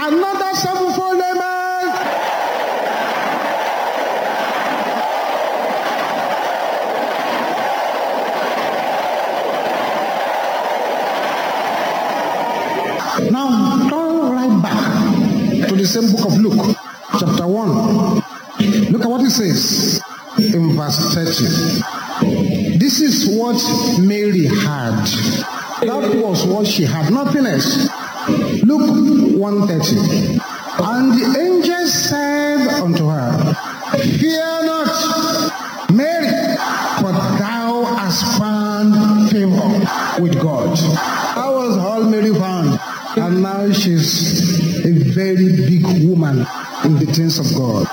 Another 0.02 0.54
sevenfold 0.54 1.20
amen. 1.20 2.10
Now, 13.30 13.88
turn 13.88 14.30
right 14.32 14.62
back 14.62 15.68
to 15.68 15.74
the 15.76 15.86
book 16.10 16.26
of 16.26 16.38
Luke, 16.38 16.76
chapter 17.18 17.46
1. 17.46 18.90
Look 18.90 19.02
at 19.02 19.08
what 19.08 19.22
it 19.22 19.30
says 19.30 20.00
in 20.38 20.76
verse 20.76 21.14
30. 21.14 22.78
This 22.78 23.00
is 23.00 23.36
what 23.38 23.60
Mary 24.00 24.44
had. 24.46 25.04
That 25.82 26.20
was 26.22 26.44
what 26.46 26.66
she 26.66 26.84
had, 26.84 27.12
nothing 27.12 27.46
else. 27.46 27.88
Luke 28.62 29.38
130. 29.38 30.40
And 30.82 31.12
the 31.12 31.38
angel 31.40 31.86
said 31.86 32.68
unto 32.80 33.06
her, 33.08 33.54
Fear 34.18 34.64
not, 34.64 35.90
Mary, 35.92 36.56
for 37.00 37.12
thou 37.12 37.84
hast 37.96 38.38
found 38.38 39.30
favor 39.30 40.22
with 40.22 40.40
God. 40.40 40.78
How 41.34 41.54
was 41.54 41.76
all 41.76 42.04
Mary 42.04 42.34
found? 42.34 42.78
And 43.16 43.42
now 43.42 43.72
she's 43.72 44.39
very 45.20 45.52
big 45.68 45.84
woman 46.08 46.38
in 46.84 46.94
the 46.98 47.06
things 47.12 47.38
of 47.38 47.46
God. 47.54 47.86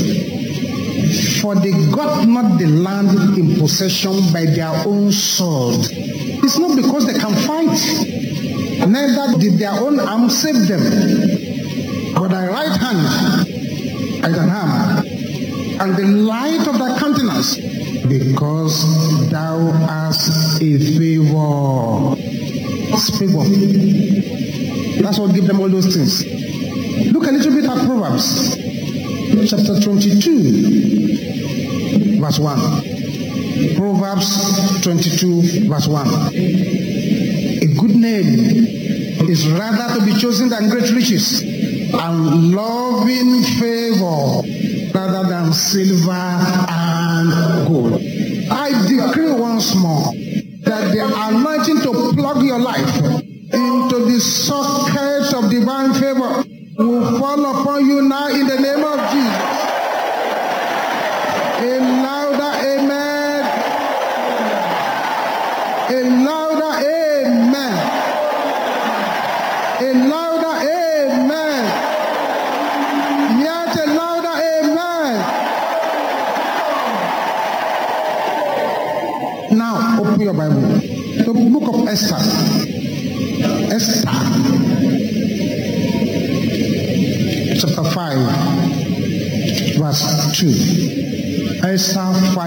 For 1.40 1.54
they 1.54 1.72
got 1.92 2.28
not 2.28 2.58
the 2.58 2.66
land 2.66 3.38
in 3.38 3.54
possession 3.58 4.12
by 4.34 4.44
their 4.44 4.74
own 4.86 5.10
sword. 5.12 5.88
It's 6.44 6.58
not 6.58 6.76
because 6.76 7.06
they 7.06 7.14
can 7.18 7.34
fight. 7.48 7.80
Neither 8.86 9.38
did 9.38 9.58
their 9.58 9.72
own 9.72 9.98
arm 9.98 10.28
save 10.28 10.68
them. 10.68 10.82
But 12.14 12.28
thy 12.28 12.48
right 12.48 12.76
hand 12.80 13.46
is 14.26 14.36
an 14.36 14.50
arm, 14.50 15.05
and 15.80 15.96
the 15.96 16.04
light 16.06 16.66
of 16.66 16.78
thy 16.78 16.98
countenance, 16.98 17.56
because 18.06 18.84
thou 19.30 19.58
hast 19.86 20.62
a 20.62 20.78
favor. 20.78 22.16
It's 22.88 23.10
favor. 23.18 23.44
That's 25.02 25.18
what 25.18 25.34
give 25.34 25.46
them 25.46 25.60
all 25.60 25.68
those 25.68 25.94
things. 25.94 26.24
Look 27.12 27.26
a 27.26 27.30
little 27.30 27.52
bit 27.52 27.64
at 27.66 27.84
Proverbs, 27.84 28.56
chapter 29.50 29.78
22, 29.80 32.20
verse 32.20 32.38
1. 32.38 32.58
Proverbs 33.76 34.80
22, 34.82 35.42
verse 35.68 35.88
1. 35.88 36.06
A 36.34 37.66
good 37.78 37.96
name 37.96 38.38
is 39.28 39.46
rather 39.50 39.98
to 40.00 40.06
be 40.06 40.14
chosen 40.18 40.48
than 40.48 40.68
great 40.70 40.90
riches, 40.92 41.42
and 41.42 42.54
loving 42.54 43.42
favor 43.60 44.42
rather 45.46 45.52
than 45.52 45.54
silver 45.54 46.65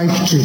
5 0.08 0.28
2. 0.30 0.38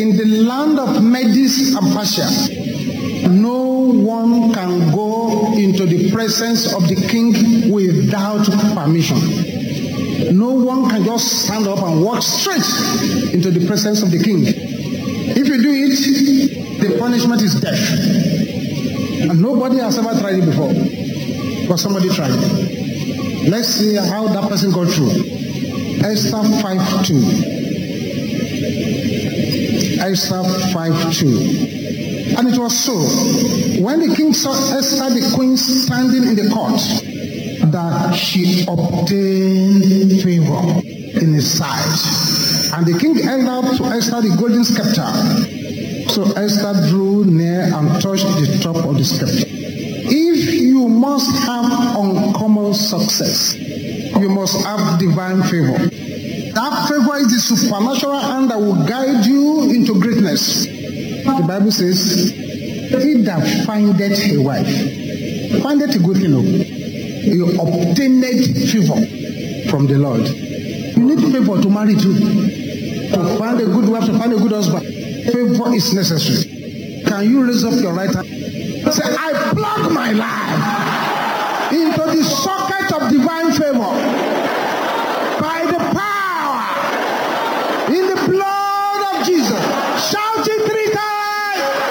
In 0.00 0.16
the 0.16 0.24
land 0.24 0.78
of 0.78 1.04
Medes 1.04 1.74
and 1.74 1.92
Persia, 1.92 3.28
no 3.28 3.60
one 3.92 4.54
can 4.54 4.90
go 4.90 5.52
into 5.52 5.84
the 5.84 6.10
presence 6.10 6.72
of 6.72 6.88
the 6.88 6.94
king 6.94 7.70
without 7.70 8.46
permission. 8.74 9.18
No 10.34 10.52
one 10.52 10.88
can 10.88 11.04
just 11.04 11.44
stand 11.44 11.66
up 11.66 11.82
and 11.82 12.02
walk 12.02 12.22
straight 12.22 12.64
into 13.34 13.50
the 13.50 13.66
presence 13.66 14.02
of 14.02 14.10
the 14.10 14.22
king. 14.22 14.44
If 14.46 15.46
you 15.46 15.60
do 15.60 15.70
it, 15.70 16.80
the 16.80 16.98
punishment 16.98 17.42
is 17.42 17.60
death. 17.60 19.28
And 19.28 19.42
nobody 19.42 19.76
has 19.76 19.98
ever 19.98 20.18
tried 20.18 20.36
it 20.36 20.46
before. 20.46 20.72
But 21.68 21.76
somebody 21.76 22.08
tried 22.08 22.30
it. 22.32 23.50
Let's 23.50 23.68
see 23.68 23.94
how 23.96 24.26
that 24.28 24.48
person 24.48 24.72
got 24.72 24.88
through. 24.88 25.10
Esther 26.02 26.42
5 26.62 27.06
2. 27.06 27.57
Esther 30.10 30.42
5 30.72 31.12
2. 31.12 32.34
And 32.38 32.48
it 32.48 32.58
was 32.58 32.78
so. 32.78 32.94
When 33.82 34.00
the 34.00 34.14
king 34.16 34.32
saw 34.32 34.52
Esther, 34.52 35.10
the 35.10 35.32
queen, 35.34 35.56
standing 35.58 36.22
in 36.22 36.34
the 36.34 36.48
court, 36.48 36.80
that 37.70 38.14
she 38.14 38.64
obtained 38.66 40.22
favor 40.22 40.80
in 41.20 41.34
his 41.34 41.58
sight. 41.58 42.72
And 42.72 42.86
the 42.86 42.98
king 42.98 43.16
held 43.16 43.48
out 43.48 43.76
to 43.76 43.84
Esther 43.84 44.22
the 44.22 44.34
golden 44.38 44.64
scepter. 44.64 45.12
So 46.10 46.24
Esther 46.40 46.88
drew 46.88 47.26
near 47.26 47.64
and 47.64 48.00
touched 48.00 48.24
the 48.24 48.60
top 48.62 48.76
of 48.76 48.96
the 48.96 49.04
scepter. 49.04 49.44
If 49.46 50.54
you 50.54 50.88
must 50.88 51.30
have 51.44 51.66
uncommon 51.96 52.72
success, 52.72 53.54
you 53.58 54.30
must 54.30 54.64
have 54.64 54.98
divine 54.98 55.42
favor. 55.42 55.90
That 56.58 56.88
favor 56.88 57.16
is 57.18 57.30
the 57.30 57.38
supernatural 57.56 58.18
hand 58.18 58.50
that 58.50 58.58
will 58.58 58.74
guide 58.84 59.24
you 59.24 59.70
into 59.70 59.94
greatness. 60.00 60.66
The 60.66 61.44
Bible 61.46 61.70
says, 61.70 62.30
He 62.32 63.22
that 63.22 63.64
findeth 63.64 64.18
a 64.32 64.38
wife, 64.38 64.66
findeth 65.62 65.94
a 65.94 65.98
good 66.00 66.16
thing. 66.16 66.34
oh. 66.34 66.42
You 66.42 67.46
obtained 67.60 68.24
favor 68.24 68.98
from 69.70 69.86
the 69.86 69.98
Lord. 69.98 70.26
You 70.26 71.04
need 71.04 71.20
favor 71.32 71.62
to 71.62 71.68
marry 71.70 71.94
too. 71.94 72.14
To 72.18 73.36
find 73.38 73.60
a 73.60 73.64
good 73.66 73.88
wife, 73.88 74.06
to 74.06 74.18
find 74.18 74.32
a 74.32 74.36
good 74.36 74.50
husband. 74.52 74.84
Favor 75.32 75.74
is 75.74 75.94
necessary. 75.94 77.02
Can 77.04 77.30
you 77.30 77.46
raise 77.46 77.62
up 77.64 77.74
your 77.80 77.92
right 77.92 78.12
hand? 78.12 78.26
Say, 78.92 79.04
I 79.06 79.52
plug 79.54 79.92
my 79.92 80.10
life 80.12 81.72
into 81.72 82.16
the 82.16 82.24
socket 82.24 82.90
of 83.00 83.10
divine 83.12 83.52
favor 83.52 83.94
by 85.40 85.64
the 85.66 85.78
power 85.94 86.64
in 87.94 88.06
the 88.08 88.16
blood 88.30 89.20
of 89.20 89.26
Jesus. 89.26 89.60
Shout 90.10 90.46
it 90.48 90.70
three 90.70 90.90
times. 90.94 91.88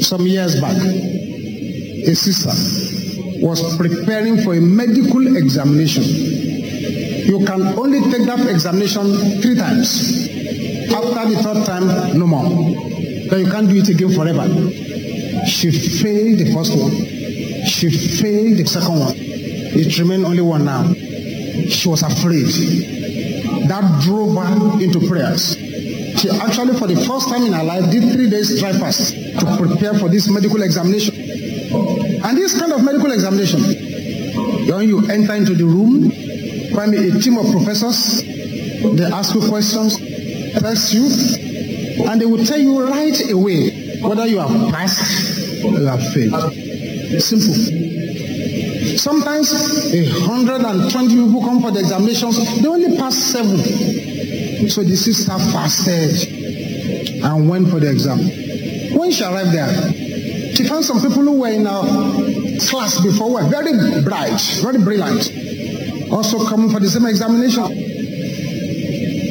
Some 0.00 0.26
years 0.42 0.60
back, 0.60 0.76
a 0.76 2.14
sister 2.14 2.50
was 3.40 3.76
preparing 3.76 4.42
for 4.42 4.54
a 4.54 4.60
medical 4.60 5.36
examination. 5.36 6.02
You 6.02 7.44
can 7.46 7.62
only 7.78 8.00
take 8.10 8.26
that 8.26 8.44
examination 8.48 9.40
three 9.40 9.54
times. 9.54 10.26
After 10.90 11.30
the 11.30 11.38
third 11.42 11.64
time, 11.64 12.18
no 12.18 12.26
more. 12.26 12.48
Then 13.30 13.44
you 13.44 13.50
can't 13.50 13.68
do 13.68 13.76
it 13.76 13.88
again 13.88 14.10
forever. 14.10 14.46
She 15.46 15.70
failed 15.70 16.38
the 16.38 16.52
first 16.52 16.76
one. 16.76 16.90
She 17.64 17.90
failed 17.90 18.58
the 18.58 18.66
second 18.66 18.98
one. 18.98 19.14
It 19.16 19.96
remained 19.98 20.24
only 20.24 20.42
one 20.42 20.64
now. 20.64 20.92
She 21.68 21.88
was 21.88 22.02
afraid. 22.02 22.46
That 23.68 24.02
drove 24.02 24.34
her 24.36 24.82
into 24.82 25.06
prayers. 25.06 25.56
She 26.18 26.28
actually, 26.30 26.76
for 26.78 26.88
the 26.88 26.96
first 27.06 27.28
time 27.28 27.44
in 27.44 27.52
her 27.52 27.62
life, 27.62 27.90
did 27.92 28.12
three 28.12 28.28
days 28.28 28.58
dry 28.58 28.72
fast 28.72 29.21
to 29.38 29.56
prepare 29.56 29.94
for 29.94 30.08
this 30.08 30.28
medical 30.28 30.62
examination. 30.62 31.14
And 32.24 32.36
this 32.36 32.58
kind 32.58 32.72
of 32.72 32.82
medical 32.84 33.10
examination, 33.12 33.60
when 34.68 34.88
you 34.88 35.06
enter 35.08 35.34
into 35.34 35.54
the 35.54 35.64
room, 35.64 36.10
find 36.74 36.94
a 36.94 37.20
team 37.20 37.38
of 37.38 37.50
professors, 37.50 38.22
they 38.22 39.04
ask 39.04 39.34
you 39.34 39.40
questions, 39.48 39.96
test 40.58 40.92
you, 40.94 41.08
and 42.08 42.20
they 42.20 42.26
will 42.26 42.44
tell 42.44 42.58
you 42.58 42.86
right 42.86 43.30
away 43.30 43.98
whether 44.00 44.26
you 44.26 44.38
have 44.38 44.72
passed 44.72 45.64
or 45.64 45.70
you 45.78 45.86
have 45.86 46.02
failed. 46.12 46.52
Simple. 47.20 47.54
Sometimes 48.96 49.52
a 49.94 50.04
hundred 50.20 50.62
and 50.62 50.90
twenty 50.90 51.14
people 51.14 51.40
come 51.42 51.60
for 51.62 51.70
the 51.70 51.80
examinations, 51.80 52.60
they 52.60 52.68
only 52.68 52.96
pass 52.96 53.16
seven. 53.16 53.58
So 54.68 54.82
the 54.82 54.96
sister 54.96 55.38
fasted 55.38 56.28
and 57.22 57.48
went 57.48 57.68
for 57.70 57.80
the 57.80 57.90
exam. 57.90 58.18
When 58.94 59.10
she 59.10 59.24
arrived 59.24 59.52
there, 59.52 59.92
she 60.54 60.64
found 60.64 60.84
some 60.84 61.00
people 61.00 61.22
who 61.22 61.40
were 61.40 61.48
in 61.48 61.66
a 61.66 62.60
class 62.60 63.00
before 63.00 63.32
were 63.32 63.44
very 63.44 64.02
bright, 64.02 64.40
very 64.62 64.78
brilliant, 64.78 66.12
also 66.12 66.44
coming 66.46 66.70
for 66.70 66.80
the 66.80 66.88
same 66.88 67.06
examination. 67.06 67.64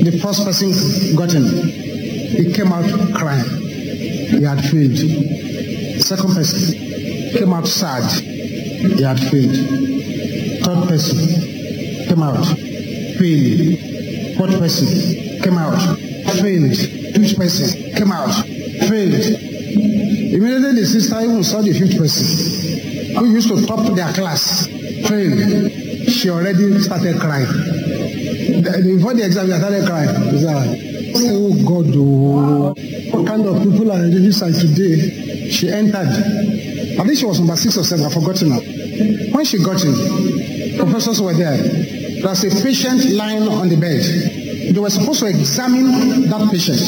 The 0.04 0.19
first 0.21 0.43
person 0.43 0.71
got 1.15 1.34
in. 1.34 1.45
He 1.45 2.52
came 2.54 2.71
out 2.74 2.86
crying. 3.13 3.45
He 3.45 4.43
had 4.43 4.63
failed. 4.65 4.97
Second 6.02 6.34
person 6.34 6.74
came 7.38 7.54
out 7.54 7.67
sad. 7.67 8.04
He 8.21 9.04
had 9.04 9.19
failed. 9.19 9.56
Third 10.65 10.88
person 10.88 11.17
came 12.08 12.24
out 12.24 12.45
failed. 13.17 13.80
Fourth 14.38 14.58
person 14.58 14.88
came 15.43 15.58
out 15.58 15.80
failed. 16.39 16.76
Fifth 16.78 17.38
person 17.38 17.93
came 17.93 18.12
out 18.12 18.34
failed. 18.88 19.50
Immediately 19.75 20.81
the 20.81 20.86
sister 20.86 21.19
even 21.21 21.43
saw 21.43 21.62
the 21.62 21.73
fifth 21.73 21.97
person 21.97 23.15
who 23.17 23.25
used 23.31 23.47
to 23.49 23.65
top 23.65 23.93
their 23.95 24.12
class 24.13 24.67
failed. 25.07 25.71
She 26.10 26.29
already 26.29 26.79
started 26.79 27.19
crying. 27.19 27.47
Before 28.62 29.13
the 29.13 29.23
exam, 29.25 29.47
she 29.47 29.53
started 29.57 29.86
crying. 29.86 30.31
She 30.31 30.39
said, 30.39 30.91
Oh 31.13 31.53
God, 31.65 31.93
oh, 31.95 32.73
what 33.12 33.27
kind 33.27 33.45
of 33.45 33.62
people 33.63 33.91
are 33.91 34.03
in 34.03 34.12
this 34.12 34.39
side 34.39 34.55
today? 34.55 35.49
She 35.49 35.69
entered. 35.69 36.07
I 36.99 37.03
think 37.03 37.17
she 37.17 37.25
was 37.25 37.39
number 37.39 37.55
six 37.55 37.77
or 37.77 37.84
seven, 37.84 38.05
I've 38.05 38.13
forgotten 38.13 38.49
now. 38.49 38.60
When 39.36 39.45
she 39.45 39.57
got 39.63 39.84
in, 39.84 40.77
professors 40.77 41.21
were 41.21 41.34
there. 41.34 41.57
There 41.57 42.29
was 42.29 42.43
a 42.43 42.63
patient 42.63 43.12
lying 43.12 43.47
on 43.47 43.69
the 43.69 43.75
bed. 43.75 44.73
They 44.73 44.79
were 44.79 44.89
supposed 44.89 45.19
to 45.21 45.25
examine 45.27 46.29
that 46.29 46.49
patient. 46.51 46.79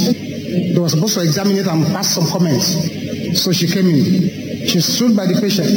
They 0.54 0.80
were 0.80 0.90
supposed 0.90 1.16
to 1.16 1.22
examine 1.22 1.58
it 1.58 1.68
and 1.68 1.86
pass 1.88 2.14
some 2.14 2.28
comments. 2.28 3.42
So 3.42 3.52
she 3.52 3.68
came 3.68 3.88
in. 3.88 4.68
She 4.68 4.80
stood 4.82 5.16
by 5.16 5.26
the 5.26 5.40
patient. 5.42 5.68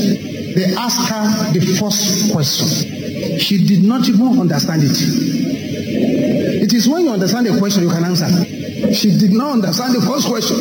They 0.54 0.74
asked 0.74 1.08
her 1.08 1.52
the 1.52 1.60
first 1.80 2.32
question. 2.32 3.38
She 3.38 3.64
did 3.64 3.82
not 3.82 4.06
even 4.08 4.38
understand 4.38 4.82
it. 4.84 4.96
It 6.62 6.72
is 6.72 6.88
when 6.88 7.04
you 7.04 7.10
understand 7.10 7.46
the 7.46 7.58
question 7.58 7.84
you 7.84 7.90
can 7.90 8.04
answer. 8.04 8.28
She 8.92 9.16
did 9.16 9.32
not 9.32 9.52
understand 9.52 9.94
the 9.94 10.00
first 10.02 10.28
question. 10.28 10.56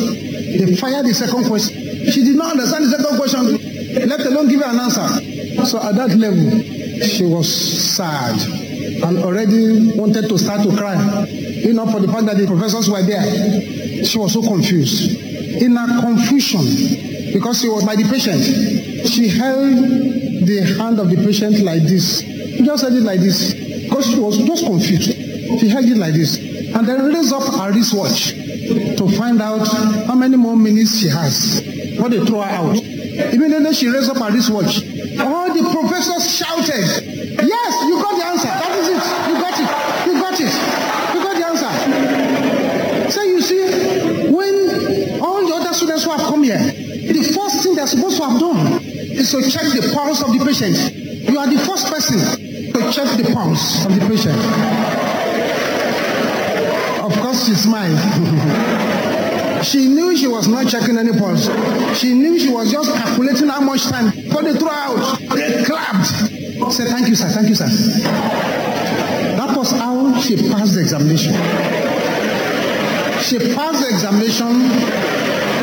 They 0.58 0.74
fired 0.76 1.04
the 1.06 1.12
second 1.14 1.44
question. 1.44 1.76
She 2.10 2.24
did 2.24 2.36
not 2.36 2.52
understand 2.52 2.84
the 2.86 2.90
second 2.96 3.16
question, 3.16 4.08
let 4.08 4.20
alone 4.24 4.48
give 4.48 4.60
her 4.60 4.70
an 4.70 4.80
answer. 4.80 5.64
So 5.66 5.80
at 5.82 5.94
that 5.96 6.16
level, 6.16 6.60
she 7.02 7.24
was 7.24 7.52
sad 7.52 8.40
and 9.02 9.18
already 9.18 9.92
wanted 9.94 10.28
to 10.28 10.38
start 10.38 10.62
to 10.62 10.76
cry. 10.76 10.96
You 11.66 11.72
know, 11.72 11.90
for 11.90 11.98
the 11.98 12.06
fact 12.06 12.26
that 12.26 12.36
the 12.36 12.46
professors 12.46 12.88
were 12.88 13.02
there. 13.02 14.04
She 14.04 14.18
was 14.18 14.32
so 14.32 14.40
confused. 14.40 15.18
In 15.60 15.74
her 15.74 16.00
confusion, 16.00 16.62
because 17.32 17.60
she 17.60 17.68
was 17.68 17.84
by 17.84 17.96
the 17.96 18.04
patient, 18.04 18.40
she 19.08 19.26
held 19.26 19.74
the 20.46 20.76
hand 20.78 21.00
of 21.00 21.10
the 21.10 21.16
patient 21.16 21.58
like 21.60 21.82
this. 21.82 22.20
She 22.20 22.62
just 22.64 22.82
held 22.82 22.94
it 22.94 23.02
like 23.02 23.18
this. 23.18 23.52
Because 23.82 24.06
she 24.06 24.18
was 24.20 24.38
just 24.38 24.64
confused. 24.64 25.10
She 25.58 25.68
held 25.68 25.86
it 25.86 25.96
like 25.96 26.14
this. 26.14 26.38
And 26.38 26.86
then 26.86 27.04
raised 27.04 27.32
up 27.32 27.42
her 27.42 27.72
wristwatch 27.72 28.30
to 28.30 29.08
find 29.18 29.42
out 29.42 29.66
how 30.06 30.14
many 30.14 30.36
more 30.36 30.56
minutes 30.56 31.00
she 31.00 31.08
has. 31.08 31.62
When 31.98 32.12
they 32.12 32.24
throw 32.24 32.42
her 32.42 32.50
out. 32.50 32.76
Immediately 32.76 33.74
she 33.74 33.88
raised 33.88 34.08
up 34.08 34.18
her 34.18 34.32
wristwatch. 34.32 34.86
All 35.18 35.52
the 35.52 35.66
professors 35.72 36.30
shouted, 36.30 37.42
Yes, 37.42 37.75
they're 47.86 47.96
supposed 47.96 48.16
to 48.16 48.28
have 48.28 48.40
done 48.40 48.82
is 48.82 49.30
to 49.30 49.42
check 49.48 49.62
the 49.62 49.92
pulse 49.94 50.22
of 50.22 50.32
the 50.32 50.44
patient. 50.44 50.76
You 51.30 51.38
are 51.38 51.46
the 51.46 51.58
first 51.58 51.86
person 51.86 52.18
to 52.18 52.92
check 52.92 53.16
the 53.16 53.30
pulse 53.32 53.84
of 53.84 53.94
the 53.94 54.00
patient. 54.06 54.36
Of 57.04 57.12
course, 57.22 57.46
she 57.46 57.54
smiled. 57.54 57.98
She 59.62 59.88
knew 59.88 60.14
she 60.14 60.28
was 60.28 60.46
not 60.46 60.68
checking 60.68 60.98
any 60.98 61.18
pulse. 61.18 61.48
She 61.98 62.12
knew 62.12 62.38
she 62.38 62.50
was 62.50 62.70
just 62.70 62.92
calculating 62.94 63.48
how 63.48 63.60
much 63.62 63.84
time. 63.84 64.12
But 64.30 64.44
they 64.44 64.52
threw 64.52 64.68
out. 64.68 65.18
They 65.34 65.64
clapped. 65.64 66.06
Say, 66.72 66.84
thank 66.84 67.08
you, 67.08 67.16
sir. 67.16 67.28
Thank 67.30 67.48
you, 67.48 67.54
sir. 67.54 67.66
That 69.34 69.56
was 69.56 69.70
how 69.72 70.20
she 70.20 70.36
passed 70.50 70.74
the 70.74 70.80
examination. 70.82 71.32
She 73.22 73.38
passed 73.54 73.80
the 73.80 73.88
examination 73.88 74.46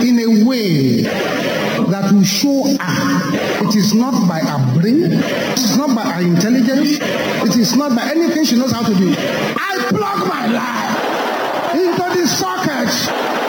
in 0.06 0.20
a 0.20 0.44
way 0.44 1.43
that 1.90 2.12
will 2.12 2.24
show 2.24 2.64
her 2.64 3.66
it 3.68 3.76
is 3.76 3.94
not 3.94 4.28
by 4.28 4.40
her 4.40 4.80
brain, 4.80 5.12
it 5.14 5.60
is 5.60 5.78
not 5.78 5.96
by 5.96 6.04
her 6.04 6.22
intelligence, 6.22 7.00
it 7.02 7.56
is 7.56 7.76
not 7.76 7.96
by 7.96 8.10
anything 8.12 8.44
she 8.46 8.56
knows 8.56 8.72
how 8.72 8.84
to 8.84 8.94
do. 8.96 9.14
I 9.18 9.86
plug 9.90 10.28
my 10.28 10.48
life 10.48 11.74
into 11.76 12.22
the 12.22 12.28
socket 12.28 13.43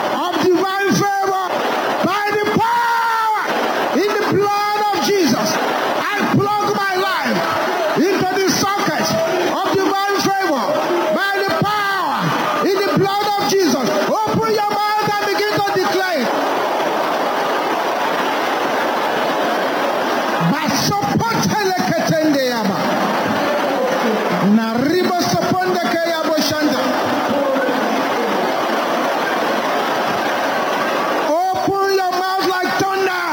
Open 31.67 31.95
your 31.95 32.11
mouth 32.11 32.47
like 32.47 32.67
thunder. 32.77 33.25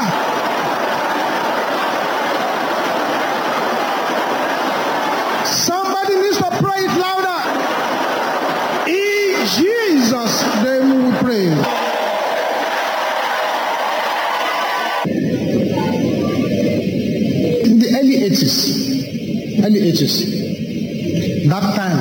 Somebody 5.45 6.15
needs 6.15 6.37
to 6.37 6.49
pray 6.49 6.79
it 6.79 6.93
louder. 6.97 7.41
In 8.89 9.45
Jesus' 9.45 10.43
name 10.63 10.87
we 11.05 11.11
pray. 11.19 11.45
In 17.69 17.77
the 17.79 17.87
early 17.99 18.15
80s, 18.29 19.63
early 19.63 19.81
80s, 19.91 20.15
that 21.49 21.65
time 21.75 21.99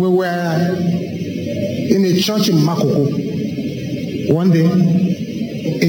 we 0.00 0.08
were 0.08 0.76
in 1.88 2.04
a 2.04 2.20
church 2.20 2.48
in 2.48 2.56
Makoko. 2.56 3.30
One 4.32 4.50
day, 4.50 4.99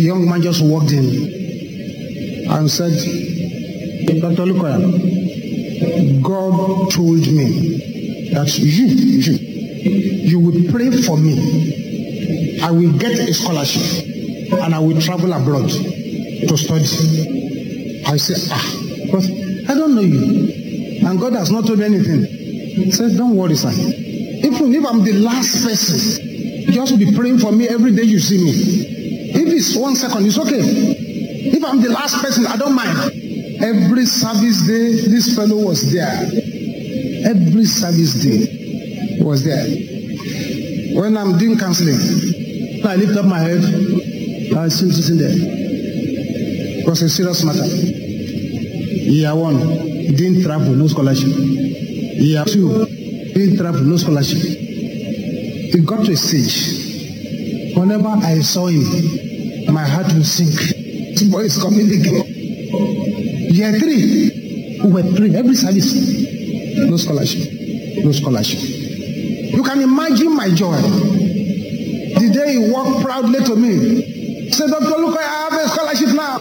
young 0.02 0.28
man 0.28 0.42
just 0.42 0.62
walked 0.64 0.92
in 0.92 1.06
and 2.50 2.70
said, 2.70 2.92
Dr. 4.22 4.46
Lukoya, 4.46 4.80
God 6.22 6.92
told 6.92 7.26
me 7.28 8.30
that 8.34 8.58
you, 8.58 8.86
you, 8.88 9.34
you 10.30 10.40
will 10.40 10.72
pray 10.72 10.92
for 11.02 11.18
me. 11.18 12.60
I 12.62 12.72
will 12.72 12.92
get 12.98 13.18
a 13.20 13.34
scholarship 13.34 14.06
and 14.54 14.76
I 14.76 14.80
will 14.80 15.00
travel 15.02 15.34
abroad 15.34 15.70
to 15.70 16.58
study. 16.58 18.04
I 18.06 18.18
said, 18.18 18.38
ah, 18.52 18.76
but 19.12 19.24
I 19.70 19.76
don't 19.76 19.96
know 19.96 20.02
you. 20.02 21.08
And 21.08 21.20
God 21.20 21.34
has 21.34 21.52
not 21.52 21.66
told 21.66 21.80
me 21.80 21.86
anything. 21.86 22.26
He 22.26 22.92
said, 22.92 23.18
don't 23.18 23.36
worry, 23.36 23.56
sir. 23.56 23.72
Even 23.72 24.74
if 24.74 24.86
I'm 24.86 25.04
the 25.04 25.14
last 25.14 25.64
person, 25.64 26.72
just 26.72 26.98
be 26.98 27.14
praying 27.16 27.40
for 27.40 27.52
me 27.52 27.68
every 27.68 27.92
day 27.92 28.04
you 28.04 28.20
see 28.20 28.44
me. 28.44 28.81
It's 29.62 29.76
one 29.78 29.96
second, 29.96 30.26
it's 30.26 30.40
okay. 30.40 30.58
If 30.58 31.64
I'm 31.64 31.84
the 31.84 31.90
last 31.90 32.20
person, 32.20 32.48
I 32.48 32.58
don't 32.58 32.74
mind. 32.74 32.98
Every 33.62 34.08
service 34.08 34.66
day, 34.66 35.06
this 35.06 35.36
fellow 35.36 35.56
was 35.64 35.94
there. 35.94 36.10
Every 37.30 37.66
service 37.66 38.24
day 38.24 39.18
he 39.18 39.24
was 39.24 39.44
there. 39.44 39.64
When 41.00 41.16
I'm 41.16 41.38
doing 41.38 41.60
counseling, 41.60 41.94
I 42.84 42.96
lift 42.96 43.16
up 43.16 43.26
my 43.28 43.38
head, 43.38 43.60
I 44.58 44.68
see 44.70 44.88
him 44.88 44.94
sitting 44.94 45.20
there. 45.20 45.30
It 45.30 46.88
was 46.88 47.04
a 47.04 47.10
serious 47.10 47.44
matter. 47.44 47.64
Year 47.64 49.36
one, 49.36 49.60
didn't 50.18 50.42
travel, 50.42 50.74
no 50.74 50.88
scholarship. 50.88 51.30
Year 51.38 52.46
two, 52.46 52.88
didn't 53.36 53.58
travel, 53.58 53.82
no 53.82 53.98
scholarship. 53.98 54.40
It 54.42 55.86
got 55.86 56.04
to 56.06 56.14
a 56.14 56.18
stage. 56.18 57.78
Whenever 57.78 58.08
I 58.08 58.40
saw 58.40 58.66
him, 58.66 59.30
my 59.72 59.88
heart 59.88 60.08
would 60.14 60.26
sink. 60.26 61.32
Boy 61.32 61.42
is 61.42 61.62
coming 61.62 61.88
again. 61.88 62.26
Year 63.54 63.80
three, 63.80 64.80
we 64.84 64.92
were 64.92 65.04
praying 65.16 65.36
every 65.36 65.56
service. 65.56 65.94
No 66.90 66.98
scholarship. 66.98 67.48
No 68.04 68.12
scholarship. 68.12 68.60
You 68.60 69.64
can 69.64 69.82
imagine 69.82 70.36
my 70.36 70.50
joy. 70.50 70.76
The 70.76 72.32
day 72.34 72.54
he 72.54 72.72
walked 72.72 73.04
proudly 73.04 73.40
to 73.46 73.56
me. 73.56 74.50
Said, 74.52 74.70
Dr. 74.72 74.98
Luka, 75.00 75.20
I 75.20 75.50
have 75.50 75.54
a 75.54 75.70
scholarship 75.70 76.10
now. 76.16 76.40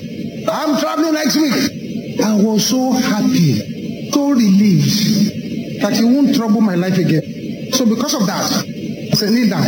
I'm 0.51 0.81
traveling 0.81 1.15
next 1.15 1.37
week. 1.37 2.21
I 2.25 2.35
was 2.35 2.67
so 2.67 2.93
happy, 2.93 4.11
so 4.11 4.31
relieved 4.31 5.83
that 5.83 5.93
he 5.95 6.05
won't 6.05 6.35
trouble 6.35 6.61
my 6.61 6.75
life 6.75 6.99
again. 6.99 7.73
So 7.73 7.87
because 7.87 8.15
of 8.15 8.27
that, 8.27 8.65
I 9.13 9.15
said, 9.15 9.31
kneel 9.31 9.51
down. 9.51 9.65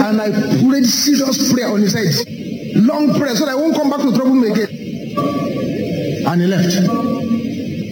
And 0.00 0.20
I 0.20 0.30
prayed 0.30 0.86
serious 0.86 1.52
prayer 1.52 1.68
on 1.68 1.80
his 1.80 1.92
head. 1.92 2.37
Long 2.74 3.14
prayer 3.18 3.34
so 3.34 3.46
that 3.46 3.52
I 3.52 3.54
won't 3.54 3.74
come 3.74 3.90
back 3.90 4.00
to 4.00 4.12
trouble 4.12 4.34
me 4.34 4.48
again. 4.50 4.68
And 6.26 6.40
he 6.40 6.46
left. 6.46 6.72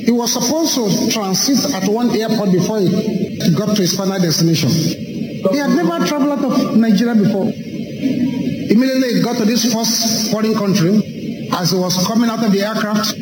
He 0.07 0.13
was 0.13 0.33
supposed 0.33 0.75
to 0.75 1.11
transit 1.13 1.75
at 1.75 1.89
one 1.89 2.11
airport 2.17 2.53
before 2.53 2.79
he 2.81 3.55
got 3.55 3.75
to 3.75 3.83
his 3.83 3.97
final 3.97 4.19
destination. 4.21 4.71
He 4.71 5.57
had 5.59 5.71
never 5.71 6.05
traveled 6.07 6.39
out 6.39 6.45
of 6.45 6.77
Nigeria 6.77 7.15
before. 7.15 7.47
Immediately 7.51 9.15
he 9.15 9.21
got 9.23 9.37
to 9.39 9.45
this 9.45 9.73
first 9.73 10.31
foreign 10.31 10.55
country. 10.55 11.49
As 11.53 11.71
he 11.71 11.79
was 11.79 12.07
coming 12.07 12.29
out 12.29 12.45
of 12.45 12.53
the 12.53 12.61
aircraft, 12.63 13.15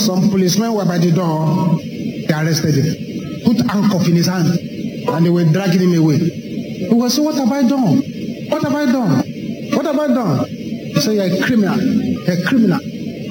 some 0.00 0.30
policemen 0.30 0.72
were 0.74 0.84
by 0.84 0.98
the 0.98 1.10
door. 1.12 1.78
They 1.82 2.32
arrested 2.32 2.74
him, 2.74 3.42
put 3.44 3.70
handcuff 3.70 4.06
in 4.08 4.16
his 4.16 4.26
hand, 4.26 4.48
and 5.08 5.26
they 5.26 5.30
were 5.30 5.44
dragging 5.44 5.80
him 5.90 5.98
away. 5.98 6.18
He 6.18 6.88
was 6.92 7.14
saying, 7.14 7.26
What 7.26 7.34
have 7.36 7.50
I 7.50 7.62
done? 7.68 8.02
What 8.48 8.62
have 8.62 8.74
I 8.74 8.86
done? 8.86 9.24
What 9.74 9.86
have 9.86 9.98
I 9.98 10.06
done? 10.08 10.59
He 11.00 11.06
said, 11.06 11.14
You're 11.14 11.42
a 11.42 11.46
criminal. 11.46 11.80
You're 11.80 12.34
a 12.34 12.44
criminal. 12.44 12.78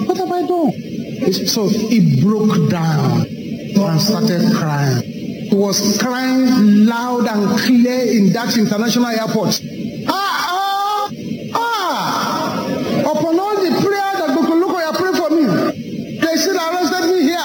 What 0.08 0.18
have 0.18 0.32
I 0.32 0.42
done? 0.48 1.32
So 1.46 1.68
he 1.68 2.20
broke 2.20 2.68
down 2.68 3.28
and 3.28 4.02
started 4.02 4.52
crying. 4.56 5.04
He 5.04 5.56
was 5.56 6.00
crying 6.02 6.88
loud 6.88 7.28
and 7.28 7.60
clear 7.60 8.18
in 8.18 8.34
that 8.34 8.58
international 8.58 9.06
airport. 9.06 9.62
Ah, 10.08 10.48
ah, 10.50 11.12
ah! 11.54 13.12
Upon 13.12 13.40
all 13.40 13.56
the 13.58 13.70
prayer 13.86 14.14
that 14.18 14.34
Dr. 14.34 14.56
Lukoya 14.56 14.92
prayed 14.96 15.16
for 15.16 15.30
me, 15.30 16.18
they 16.18 16.36
still 16.38 16.58
arrested 16.58 17.14
me 17.14 17.22
here. 17.22 17.38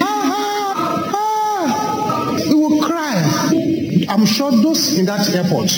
Ah, 0.00 0.32
ah, 0.34 1.12
ah! 1.14 2.36
He 2.44 2.54
will 2.54 2.82
cry. 2.82 3.22
I'm 4.08 4.26
sure 4.26 4.50
those 4.50 4.98
in 4.98 5.06
that 5.06 5.32
airport 5.32 5.70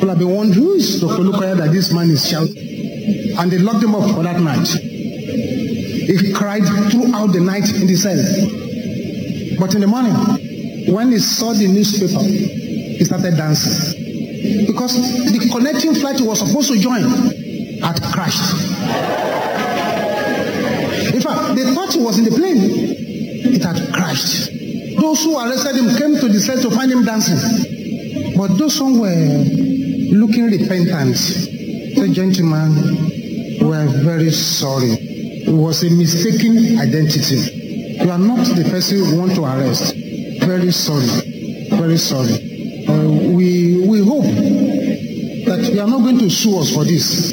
will 0.00 0.08
have 0.08 0.18
been 0.18 0.30
wondering 0.34 0.64
who 0.64 0.72
is 0.72 1.02
Dr. 1.02 1.22
Lukoya 1.22 1.54
that 1.58 1.70
this 1.70 1.92
man 1.92 2.08
is 2.08 2.26
shouting. 2.26 2.63
And 3.38 3.50
they 3.50 3.58
locked 3.58 3.82
him 3.82 3.94
up 3.94 4.10
for 4.14 4.22
that 4.22 4.40
night. 4.40 4.68
He 4.68 6.32
cried 6.32 6.64
throughout 6.90 7.32
the 7.32 7.40
night 7.40 7.68
in 7.74 7.86
the 7.86 7.96
cell. 7.96 8.16
But 9.58 9.74
in 9.74 9.80
the 9.80 9.86
morning, 9.86 10.14
when 10.92 11.10
he 11.12 11.18
saw 11.18 11.52
the 11.52 11.66
newspaper, 11.66 12.22
he 12.22 13.04
started 13.04 13.36
dancing. 13.36 14.66
Because 14.66 14.94
the 15.32 15.48
connecting 15.50 15.94
flight 15.94 16.20
he 16.20 16.26
was 16.26 16.38
supposed 16.40 16.70
to 16.72 16.78
join 16.78 17.02
had 17.80 18.02
crashed. 18.02 18.52
In 21.14 21.20
fact, 21.20 21.56
they 21.56 21.74
thought 21.74 21.92
he 21.92 22.00
was 22.00 22.18
in 22.18 22.24
the 22.24 22.30
plane. 22.30 22.58
It 23.54 23.62
had 23.62 23.92
crashed. 23.92 24.50
Those 25.00 25.24
who 25.24 25.38
arrested 25.38 25.76
him 25.76 25.96
came 25.96 26.20
to 26.20 26.28
the 26.28 26.40
cell 26.40 26.60
to 26.60 26.70
find 26.70 26.92
him 26.92 27.04
dancing. 27.04 28.34
But 28.36 28.58
those 28.58 28.78
who 28.78 29.00
were 29.00 29.44
looking 30.16 30.44
repentant, 30.44 31.16
the 31.96 32.08
gentleman, 32.12 33.13
were 33.66 33.86
very 34.02 34.30
sorry. 34.30 34.90
It 35.46 35.52
was 35.52 35.82
a 35.84 35.90
mistaken 35.90 36.78
identity. 36.78 37.36
You 38.02 38.10
are 38.10 38.18
not 38.18 38.46
the 38.56 38.64
person 38.70 39.00
we 39.02 39.18
want 39.18 39.34
to 39.34 39.44
arrest. 39.44 39.94
Very 40.40 40.72
sorry. 40.72 41.06
Very 41.70 41.96
sorry. 41.96 42.34
Uh, 42.88 43.08
we 43.32 43.86
we 43.86 44.00
hope 44.04 44.24
that 44.24 45.70
you 45.72 45.80
are 45.80 45.86
not 45.88 46.00
going 46.00 46.18
to 46.18 46.30
sue 46.30 46.58
us 46.58 46.72
for 46.74 46.84
this. 46.84 47.32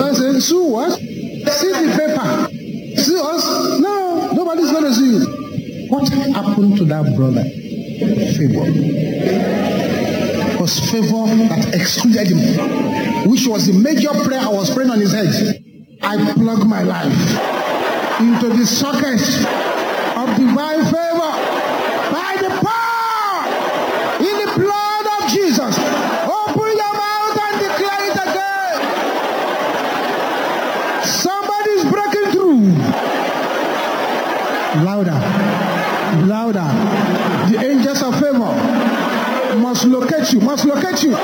I 0.00 0.12
said, 0.14 0.40
sue 0.42 0.64
what? 0.64 0.98
See 0.98 1.72
the 1.72 1.94
paper. 1.98 3.00
Sue 3.02 3.20
us? 3.22 3.80
No, 3.80 4.30
nobody's 4.32 4.70
going 4.70 4.84
to 4.84 4.94
sue 4.94 5.20
you. 5.20 5.88
What 5.88 6.08
happened 6.08 6.76
to 6.78 6.84
that 6.86 7.14
brother? 7.16 7.44
Favor. 8.36 9.62
was 10.62 10.78
favor 10.92 11.26
that 11.48 11.74
excluded 11.74 12.28
him, 12.28 13.30
which 13.30 13.46
was 13.46 13.66
the 13.66 13.72
major 13.72 14.10
prayer 14.24 14.40
I 14.40 14.48
was 14.48 14.72
praying 14.72 14.90
on 14.90 15.00
his 15.00 15.12
head. 15.12 15.61
I 16.12 16.32
plug 16.34 16.66
my 16.66 16.82
life 16.82 18.20
into 18.20 18.48
the 18.50 18.66
socket 18.66 19.22
of 20.14 20.28
divine 20.36 20.84
favor 20.92 21.32
by 22.12 22.36
the 22.38 22.50
power 22.60 23.48
in 24.20 24.34
the 24.44 24.52
blood 24.60 25.06
of 25.16 25.20
Jesus. 25.32 25.78
Open 26.28 26.68
your 26.76 26.92
mouth 27.00 27.38
and 27.40 27.54
declare 27.64 28.04
it 28.10 28.18
again. 28.28 28.80
Somebody's 31.06 31.84
breaking 31.90 32.28
through. 32.32 32.76
Louder, 34.84 35.18
louder. 36.26 36.68
The 37.50 37.56
angels 37.58 38.02
of 38.02 38.20
favor 38.20 38.52
must 39.62 39.86
locate 39.86 40.30
you, 40.34 40.40
must 40.40 40.66
locate 40.66 41.02
you. 41.04 41.16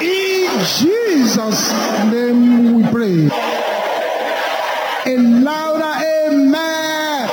In 0.00 0.64
Jesus' 0.64 1.72
name 2.12 2.57
we 3.08 3.28
pray. 3.28 3.38
A 5.06 5.16
louder 5.18 5.94
amen. 6.04 7.28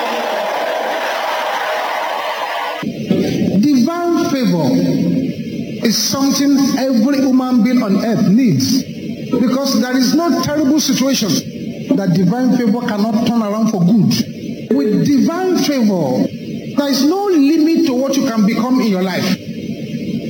Divine 3.61 4.29
favor 4.31 4.69
is 5.85 5.97
something 5.97 6.57
every 6.79 7.17
human 7.17 7.63
being 7.63 7.81
on 7.83 8.03
earth 8.05 8.27
needs 8.29 8.83
because 9.31 9.81
there 9.81 9.97
is 9.97 10.13
no 10.15 10.41
terrible 10.43 10.79
situation 10.79 11.29
that 11.95 12.13
divine 12.13 12.57
favor 12.57 12.79
cannot 12.81 13.27
turn 13.27 13.41
around 13.41 13.69
for 13.71 13.81
good. 13.81 14.71
With 14.75 15.05
divine 15.05 15.57
favor, 15.57 16.25
there 16.77 16.89
is 16.89 17.03
no 17.05 17.25
limit 17.25 17.85
to 17.87 17.93
what 17.93 18.15
you 18.15 18.23
can 18.27 18.45
become 18.45 18.79
in 18.81 18.87
your 18.87 19.03
life. 19.03 19.23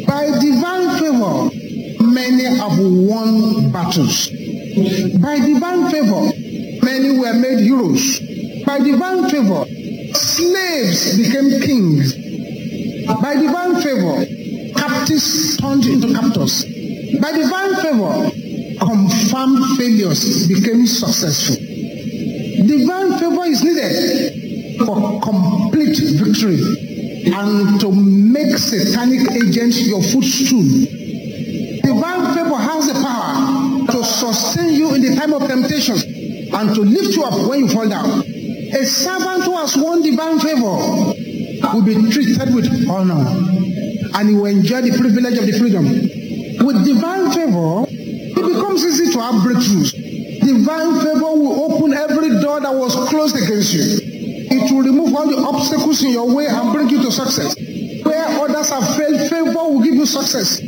By 0.07 0.27
divine 0.39 0.99
favor, 0.99 1.49
many 2.03 2.43
have 2.43 2.77
won 2.79 3.71
battles. 3.71 4.34
By 4.75 5.39
divine 5.39 5.89
favor, 5.89 6.31
many 6.83 7.17
were 7.17 7.33
made 7.33 7.59
heroes. 7.59 8.19
By 8.65 8.79
divine 8.79 9.29
favor, 9.29 9.63
slaves 10.13 11.15
became 11.17 11.61
kings. 11.61 12.13
By 13.21 13.35
divine 13.35 13.81
favor, 13.81 14.25
captives 14.75 15.55
turned 15.57 15.85
into 15.85 16.13
captors. 16.13 16.65
By 17.21 17.31
divine 17.31 17.75
favor, 17.75 18.31
confirmed 18.79 19.77
failures 19.77 20.45
became 20.49 20.85
successful. 20.85 21.55
Divine 21.55 23.17
favor 23.17 23.45
is 23.45 23.63
needed 23.63 24.85
for 24.85 25.21
complete 25.21 25.97
victory 26.19 26.59
and 27.31 27.79
to 27.79 27.91
make 27.93 28.57
satanic 28.57 29.31
agents 29.31 29.87
your 29.87 30.03
footstool. 30.03 30.94
Sustain 34.05 34.73
you 34.73 34.93
in 34.93 35.01
the 35.01 35.15
time 35.15 35.33
of 35.33 35.47
temptation 35.47 35.95
and 36.53 36.75
to 36.75 36.81
lift 36.81 37.15
you 37.15 37.23
up 37.23 37.47
when 37.49 37.59
you 37.59 37.67
fall 37.69 37.87
down. 37.89 38.21
A 38.21 38.85
servant 38.85 39.43
who 39.43 39.55
has 39.57 39.75
won 39.77 40.01
divine 40.01 40.39
favor 40.39 41.13
will 41.73 41.81
be 41.83 41.95
treated 42.11 42.53
with 42.53 42.89
honor 42.89 43.25
and 44.15 44.29
he 44.29 44.35
will 44.35 44.45
enjoy 44.45 44.81
the 44.81 44.97
privilege 44.97 45.37
of 45.37 45.45
the 45.45 45.57
freedom. 45.57 45.85
With 46.65 46.85
divine 46.85 47.31
favor, 47.31 47.85
it 47.89 48.35
becomes 48.53 48.85
easy 48.85 49.11
to 49.11 49.19
have 49.19 49.35
breakthroughs. 49.43 49.91
Divine 50.39 50.99
favor 51.01 51.31
will 51.35 51.71
open 51.71 51.93
every 51.93 52.29
door 52.41 52.61
that 52.61 52.73
was 52.73 52.95
closed 53.09 53.35
against 53.35 53.73
you. 53.73 53.81
It 54.51 54.71
will 54.71 54.83
remove 54.83 55.13
all 55.15 55.27
the 55.27 55.37
obstacles 55.37 56.03
in 56.03 56.11
your 56.11 56.33
way 56.33 56.47
and 56.47 56.71
bring 56.71 56.89
you 56.89 57.01
to 57.03 57.11
success. 57.11 57.55
Where 58.03 58.25
others 58.25 58.69
have 58.69 58.95
failed, 58.95 59.29
favor 59.29 59.51
will 59.51 59.81
give 59.81 59.95
you 59.95 60.05
success. 60.05 60.61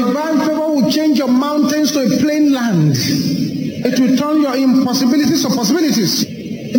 Divine 0.00 0.38
favor 0.38 0.66
will 0.72 0.90
change 0.90 1.18
your 1.18 1.28
mountains 1.28 1.92
to 1.92 2.00
a 2.00 2.08
plain 2.20 2.54
land. 2.54 2.94
It 2.96 4.00
will 4.00 4.16
turn 4.16 4.40
your 4.40 4.56
impossibilities 4.56 5.42
to 5.42 5.50
possibilities. 5.54 6.24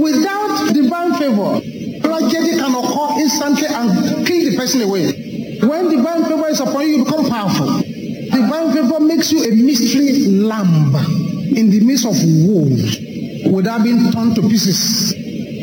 Without 0.02 0.74
divine 0.74 1.14
favor, 1.20 1.62
tragedy 2.02 2.58
can 2.58 2.74
occur 2.74 3.20
instantly 3.22 3.68
and 3.70 4.26
kill 4.26 4.50
the 4.50 4.58
person 4.58 4.82
away. 4.82 5.60
When 5.62 5.90
divine 5.96 6.26
favor 6.26 6.48
is 6.48 6.60
upon 6.62 6.82
you, 6.82 6.98
you 6.98 7.06
become 7.06 7.30
powerful. 7.30 7.82
Divine 7.82 8.74
favor 8.74 9.00
makes 9.00 9.32
you 9.32 9.44
a 9.44 9.52
mystery 9.52 10.26
lamb 10.26 10.96
in 11.56 11.70
the 11.70 11.80
midst 11.82 12.06
of 12.06 12.18
wolves 12.48 12.98
without 13.52 13.84
being 13.84 14.12
torn 14.12 14.34
to 14.34 14.42
pieces. 14.42 15.14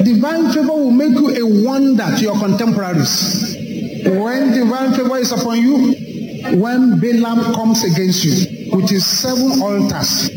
Divine 0.04 0.52
favor 0.52 0.74
will 0.74 0.92
make 0.92 1.10
you 1.10 1.34
a 1.34 1.64
wonder 1.64 2.06
to 2.06 2.22
your 2.22 2.38
contemporaries. 2.38 3.56
When 4.04 4.52
divine 4.52 4.94
favor 4.94 5.16
is 5.18 5.32
upon 5.32 5.60
you, 5.60 6.07
when 6.56 6.98
Balaam 6.98 7.54
comes 7.54 7.84
against 7.84 8.24
you 8.24 8.70
with 8.76 8.88
his 8.88 9.06
seven 9.06 9.60
altars, 9.62 10.30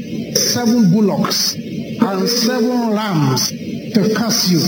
seven 0.54 0.92
bullocks, 0.92 1.56
and 1.56 2.28
seven 2.30 2.92
lambs 2.92 3.50
to 3.50 4.14
curse 4.16 4.50
you, 4.50 4.60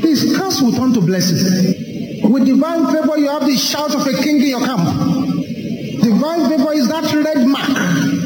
his 0.00 0.36
curse 0.36 0.60
will 0.60 0.72
turn 0.72 0.92
to 0.94 1.00
blessing. 1.00 2.28
With 2.30 2.46
divine 2.46 2.86
favor, 2.92 3.18
you 3.18 3.28
have 3.28 3.46
the 3.46 3.56
shout 3.56 3.94
of 3.94 4.06
a 4.06 4.12
king 4.22 4.40
in 4.40 4.48
your 4.48 4.64
camp. 4.64 4.84
Divine 6.02 6.48
favor 6.48 6.72
is 6.72 6.88
that 6.88 7.12
red 7.12 7.46
mark. 7.46 7.66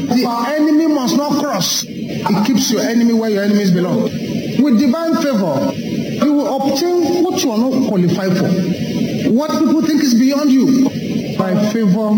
The 0.09 0.27
enemy 0.57 0.87
must 0.87 1.17
not 1.17 1.33
cross. 1.43 1.85
It 1.87 2.47
keeps 2.47 2.71
your 2.71 2.83
enemy 2.83 3.13
where 3.15 3.31
your 3.31 3.43
enemies 3.45 3.71
belong. 3.71 4.03
With 4.03 4.79
divine 4.79 5.17
favor, 5.17 5.73
you 6.25 6.33
will 6.33 6.57
obtain 6.57 7.23
what 7.25 7.43
you 7.43 7.51
are 7.51 7.59
not 7.59 7.89
qualified 7.89 8.37
for. 8.37 8.49
What 9.31 9.51
people 9.51 9.83
think 9.83 10.03
is 10.03 10.15
beyond 10.15 10.53
you. 10.53 10.89
By 11.45 11.53
favor, 11.73 12.09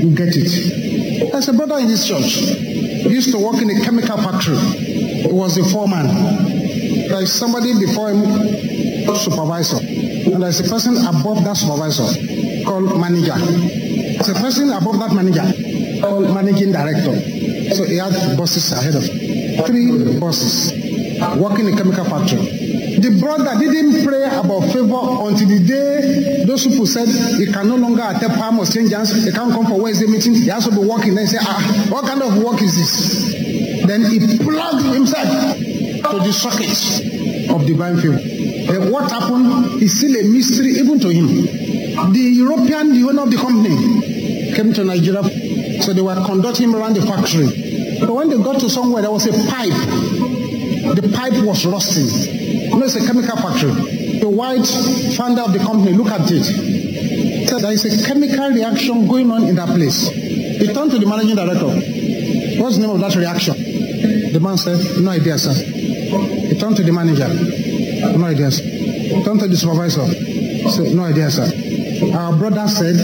you 0.00 0.14
get 0.16 0.32
it. 0.32 1.30
There's 1.30 1.48
a 1.48 1.52
brother 1.52 1.76
in 1.80 1.88
this 1.88 2.08
church. 2.08 2.32
He 2.32 3.10
used 3.10 3.30
to 3.32 3.38
work 3.38 3.60
in 3.60 3.68
a 3.68 3.78
chemical 3.84 4.16
factory. 4.16 4.56
He 4.56 5.28
was 5.30 5.56
the 5.56 5.64
foreman. 5.64 6.06
There 6.06 7.20
is 7.20 7.30
somebody 7.30 7.78
before 7.78 8.08
him, 8.08 8.24
supervisor. 9.16 9.84
And 10.32 10.42
there's 10.42 10.60
a 10.60 10.64
person 10.64 10.96
above 10.96 11.44
that 11.44 11.58
supervisor 11.58 12.08
called 12.64 12.98
manager. 12.98 13.36
There's 13.36 14.30
a 14.30 14.34
person 14.40 14.70
above 14.70 14.98
that 14.98 15.12
manager 15.12 15.44
called 16.00 16.32
managing 16.32 16.72
director. 16.72 17.20
So 17.74 17.84
he 17.84 17.98
had 17.98 18.34
bosses 18.38 18.72
ahead 18.72 18.94
of 18.94 19.04
him. 19.04 19.62
Three 19.66 20.18
bosses 20.18 20.72
working 21.36 21.66
in 21.68 21.74
a 21.74 21.76
chemical 21.76 22.04
factory. 22.06 22.59
The 23.00 23.16
brother 23.18 23.58
didn't 23.58 24.04
pray 24.04 24.24
about 24.24 24.60
favor 24.72 25.00
until 25.24 25.48
the 25.48 25.64
day 25.66 26.44
those 26.44 26.66
people 26.66 26.84
said 26.86 27.08
he 27.38 27.46
can 27.46 27.68
no 27.68 27.76
longer 27.76 28.02
attend 28.04 28.34
palm 28.34 28.58
or 28.58 28.66
St. 28.66 28.90
John's, 28.90 29.24
he 29.24 29.32
can't 29.32 29.52
come 29.52 29.64
for 29.66 29.80
Wednesday 29.80 30.06
meeting, 30.06 30.34
he 30.34 30.48
has 30.48 30.66
to 30.66 30.70
be 30.70 30.78
working. 30.86 31.14
Then 31.14 31.24
he 31.24 31.32
said, 31.32 31.40
ah, 31.42 31.86
what 31.88 32.04
kind 32.04 32.20
of 32.22 32.42
work 32.42 32.60
is 32.60 32.76
this? 32.76 33.32
Then 33.86 34.04
he 34.04 34.18
plugged 34.38 34.84
himself 34.92 35.56
to 35.56 36.18
the 36.18 36.32
socket 36.32 37.50
of 37.50 37.66
divine 37.66 37.96
favor. 38.00 38.18
And 38.20 38.92
what 38.92 39.10
happened 39.10 39.82
is 39.82 39.96
still 39.96 40.14
a 40.16 40.22
mystery 40.24 40.72
even 40.72 41.00
to 41.00 41.08
him. 41.08 41.26
The 42.12 42.20
European, 42.20 42.92
the 42.92 43.08
owner 43.08 43.22
of 43.22 43.30
the 43.30 43.36
company, 43.38 44.52
came 44.52 44.74
to 44.74 44.84
Nigeria, 44.84 45.22
so 45.82 45.94
they 45.94 46.02
were 46.02 46.22
conducting 46.26 46.68
him 46.68 46.76
around 46.76 46.96
the 46.96 47.02
factory. 47.02 47.98
But 48.00 48.12
when 48.14 48.28
they 48.28 48.36
got 48.36 48.60
to 48.60 48.68
somewhere, 48.68 49.00
there 49.02 49.10
was 49.10 49.26
a 49.26 49.32
pipe. 49.32 49.72
The 51.00 51.10
pipe 51.14 51.42
was 51.44 51.64
rusting. 51.64 52.39
You 52.70 52.78
know, 52.78 52.84
it's 52.86 52.94
a 52.96 53.04
chemical 53.04 53.36
factory. 53.36 53.72
The 54.20 54.28
white 54.28 54.66
founder 55.16 55.42
of 55.42 55.52
the 55.52 55.58
company 55.58 55.92
look 55.92 56.08
at 56.08 56.30
it. 56.30 56.44
Said 57.48 57.62
there 57.62 57.72
is 57.72 57.84
a 57.84 58.06
chemical 58.06 58.48
reaction 58.50 59.08
going 59.08 59.30
on 59.32 59.44
in 59.44 59.56
that 59.56 59.68
place. 59.74 60.08
He 60.08 60.66
turned 60.72 60.92
to 60.92 60.98
the 60.98 61.06
managing 61.06 61.34
director. 61.36 61.66
What's 62.62 62.76
the 62.76 62.82
name 62.86 62.90
of 62.90 63.00
that 63.00 63.16
reaction? 63.16 63.54
The 64.32 64.38
man 64.40 64.56
said, 64.56 64.78
No 65.02 65.10
idea, 65.10 65.36
sir. 65.38 65.52
He 65.52 66.56
turned 66.58 66.76
to 66.76 66.82
the 66.82 66.92
manager. 66.92 67.28
No 68.16 68.24
idea, 68.26 68.50
sir. 68.50 68.62
He 68.62 69.22
turned 69.24 69.40
to 69.40 69.48
the 69.48 69.56
supervisor. 69.56 70.06
Said, 70.70 70.94
No 70.94 71.04
idea, 71.04 71.30
sir. 71.30 71.50
Our 72.14 72.36
brother 72.36 72.68
said, 72.68 72.96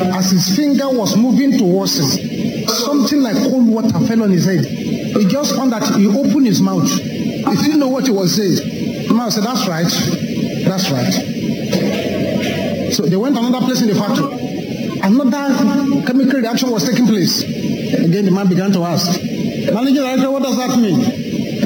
as 0.00 0.30
his 0.30 0.56
finger 0.56 0.88
was 0.90 1.16
moving 1.16 1.56
towards 1.56 1.98
him, 1.98 2.66
something 2.68 3.22
like 3.22 3.36
cold 3.36 3.68
water 3.68 4.00
fell 4.06 4.22
on 4.24 4.30
his 4.30 4.44
head. 4.46 4.64
He 4.66 5.24
just 5.28 5.54
found 5.54 5.72
that 5.72 5.84
he 5.96 6.08
opened 6.08 6.46
his 6.46 6.60
mouth. 6.60 6.90
He 6.90 7.56
didn't 7.62 7.78
know 7.78 7.88
what 7.88 8.06
he 8.06 8.12
was 8.12 8.34
saying. 8.34 8.73
The 9.14 9.20
man 9.20 9.30
said, 9.30 9.44
That's 9.44 9.68
right. 9.68 9.86
That's 10.66 10.90
right. 10.90 11.14
So 12.92 13.06
they 13.06 13.14
went 13.16 13.38
another 13.38 13.64
place 13.64 13.80
in 13.80 13.86
the 13.86 13.94
factory. 13.94 14.26
Another 14.98 16.02
chemical 16.04 16.40
reaction 16.40 16.72
was 16.72 16.82
taking 16.82 17.06
place. 17.06 17.44
Again, 17.44 18.24
the 18.24 18.32
man 18.32 18.48
began 18.48 18.72
to 18.72 18.82
ask, 18.82 19.22
Manager 19.22 20.02
director, 20.02 20.32
what 20.32 20.42
does 20.42 20.56
that 20.56 20.76
mean? 20.80 20.98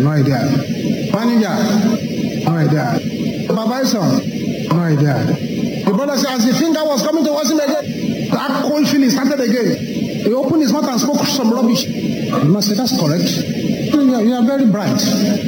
No 0.04 0.10
idea. 0.10 0.44
Manager, 1.08 1.56
no 2.44 2.52
idea. 2.52 3.00
Supervisor, 3.48 4.04
no 4.68 4.80
idea. 4.84 5.24
The 5.86 5.92
brother 5.96 6.18
said, 6.18 6.36
as 6.36 6.44
the 6.44 6.52
finger 6.52 6.84
was 6.84 7.02
coming 7.02 7.24
towards 7.24 7.50
him 7.50 7.60
again, 7.60 8.28
that 8.28 8.62
cold 8.62 8.86
feeling 8.86 9.08
started 9.08 9.40
again. 9.40 9.74
He 10.22 10.34
opened 10.34 10.60
his 10.60 10.72
mouth 10.74 10.84
and 10.84 11.00
spoke 11.00 11.24
some 11.24 11.50
rubbish. 11.50 11.86
The 11.86 12.44
man 12.44 12.60
said, 12.60 12.76
That's 12.76 12.92
correct. 13.00 13.24
You 13.94 14.14
are, 14.14 14.22
you 14.22 14.34
are 14.34 14.44
very 14.44 14.66
bright. 14.66 15.47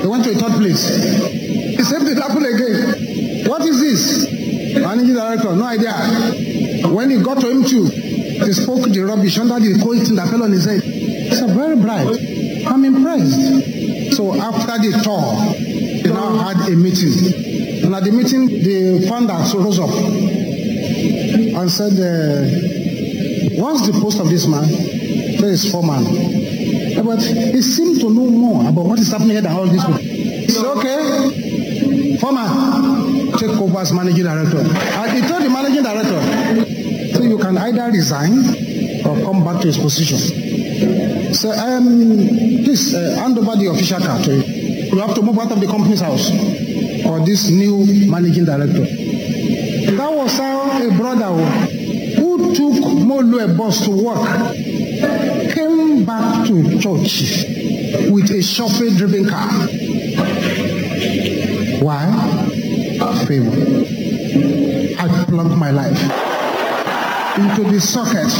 He 0.00 0.06
went 0.06 0.24
to 0.24 0.30
a 0.30 0.34
third 0.34 0.52
place. 0.58 0.88
He 0.88 1.82
said, 1.82 2.02
It 2.02 2.18
happened 2.18 2.46
again. 2.46 3.48
What 3.48 3.62
is 3.62 3.80
this? 3.80 4.30
Managing 4.78 5.14
director, 5.14 5.54
no 5.54 5.64
idea. 5.64 6.88
When 6.88 7.10
he 7.10 7.22
got 7.22 7.40
to 7.40 7.50
him 7.50 7.64
too, 7.64 7.86
He 7.86 8.52
spoke 8.52 8.88
the 8.88 9.00
rubbish 9.00 9.38
under 9.38 9.58
the 9.60 9.78
cold 9.82 10.04
thing 10.06 10.16
that 10.16 10.28
fell 10.28 10.42
on 10.42 10.52
his 10.52 10.64
head. 10.64 10.82
It's 10.84 11.40
a 11.40 11.46
very 11.46 11.76
bright. 11.76 12.06
I'm 12.66 12.84
impressed. 12.84 14.16
So 14.16 14.34
after 14.34 14.78
the 14.78 15.00
tour, 15.02 15.54
they 16.02 16.10
now 16.10 16.36
had 16.36 16.68
a 16.70 16.76
meeting. 16.76 17.84
And 17.84 17.94
at 17.94 18.02
the 18.04 18.10
meeting, 18.10 18.46
the 18.48 19.06
founder 19.08 19.34
rose 19.56 19.78
up 19.78 19.90
and 19.90 21.70
said, 21.70 21.92
uh, 21.94 22.44
What's 23.62 23.86
the 23.86 23.92
post 24.00 24.18
of 24.20 24.28
this 24.28 24.46
man? 24.46 24.66
There 25.40 25.50
is 25.50 25.70
foreman. 25.70 26.33
But 27.02 27.22
he 27.22 27.60
seemed 27.62 28.00
to 28.00 28.10
know 28.12 28.28
more 28.30 28.68
about 28.68 28.84
what 28.86 28.98
is 28.98 29.10
happening 29.10 29.30
here 29.32 29.42
than 29.42 29.52
all 29.52 29.66
these 29.66 29.84
people. 29.84 30.00
Said, 30.48 30.64
Okay, 30.76 32.16
foreman, 32.18 33.32
take 33.38 33.50
over 33.50 33.78
as 33.78 33.92
managing 33.92 34.24
director. 34.24 34.58
And 34.60 35.10
he 35.12 35.20
told 35.28 35.42
the 35.42 35.50
managing 35.50 35.82
director, 35.82 37.14
So 37.16 37.22
you 37.22 37.38
can 37.38 37.58
either 37.58 37.90
resign 37.90 38.38
or 39.06 39.20
come 39.22 39.44
back 39.44 39.60
to 39.62 39.66
his 39.68 39.78
position. 39.78 41.32
So, 41.34 41.50
um, 41.50 41.84
please 42.64 42.94
uh, 42.94 43.16
hand 43.20 43.38
over 43.38 43.56
the 43.56 43.66
official 43.66 43.98
card 44.00 44.24
to 44.24 44.34
you. 44.36 44.42
You 44.94 44.98
have 45.00 45.14
to 45.14 45.22
move 45.22 45.38
out 45.38 45.50
of 45.52 45.60
the 45.60 45.66
company's 45.66 46.00
house 46.00 46.30
or 47.04 47.24
this 47.24 47.50
new 47.50 47.84
managing 48.08 48.44
director. 48.44 48.84
That 49.96 50.12
was 50.12 50.36
how 50.38 50.80
a 50.80 50.90
brother 50.96 51.26
who 52.16 52.54
took 52.54 52.82
Molu 53.02 53.44
a 53.44 53.48
bus 53.56 53.84
to 53.84 53.90
work 53.90 54.24
back 56.04 56.46
to 56.46 56.78
church 56.78 57.44
with 58.10 58.30
a 58.30 58.42
chauffeur 58.42 58.90
driven 58.96 59.28
car. 59.28 59.48
Why? 61.82 62.10
Favor. 63.26 63.50
I 64.98 65.24
plugged 65.28 65.56
my 65.56 65.70
life 65.70 66.00
into 67.38 67.70
the 67.70 67.80
socket 67.80 68.32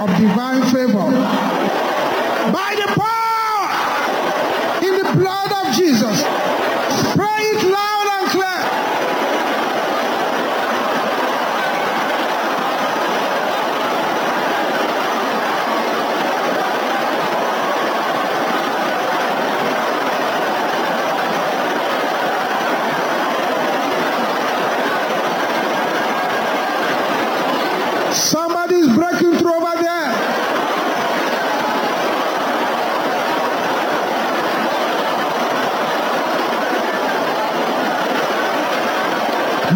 of 0.00 0.08
divine 0.20 0.62
favor 0.72 1.10
by 2.52 2.74
the 2.76 2.88
power 3.00 3.68
in 4.86 5.02
the 5.02 5.10
blood 5.16 5.52
of 5.52 5.74
Jesus. 5.74 6.22
Pray 7.14 7.42
it 7.54 7.62
loud 7.64 8.08
and 8.20 8.30
clear. 8.30 8.64
Somebody's 28.10 28.88
breaking 28.94 29.36
through 29.38 29.54
over 29.54 29.82
there. 29.82 30.14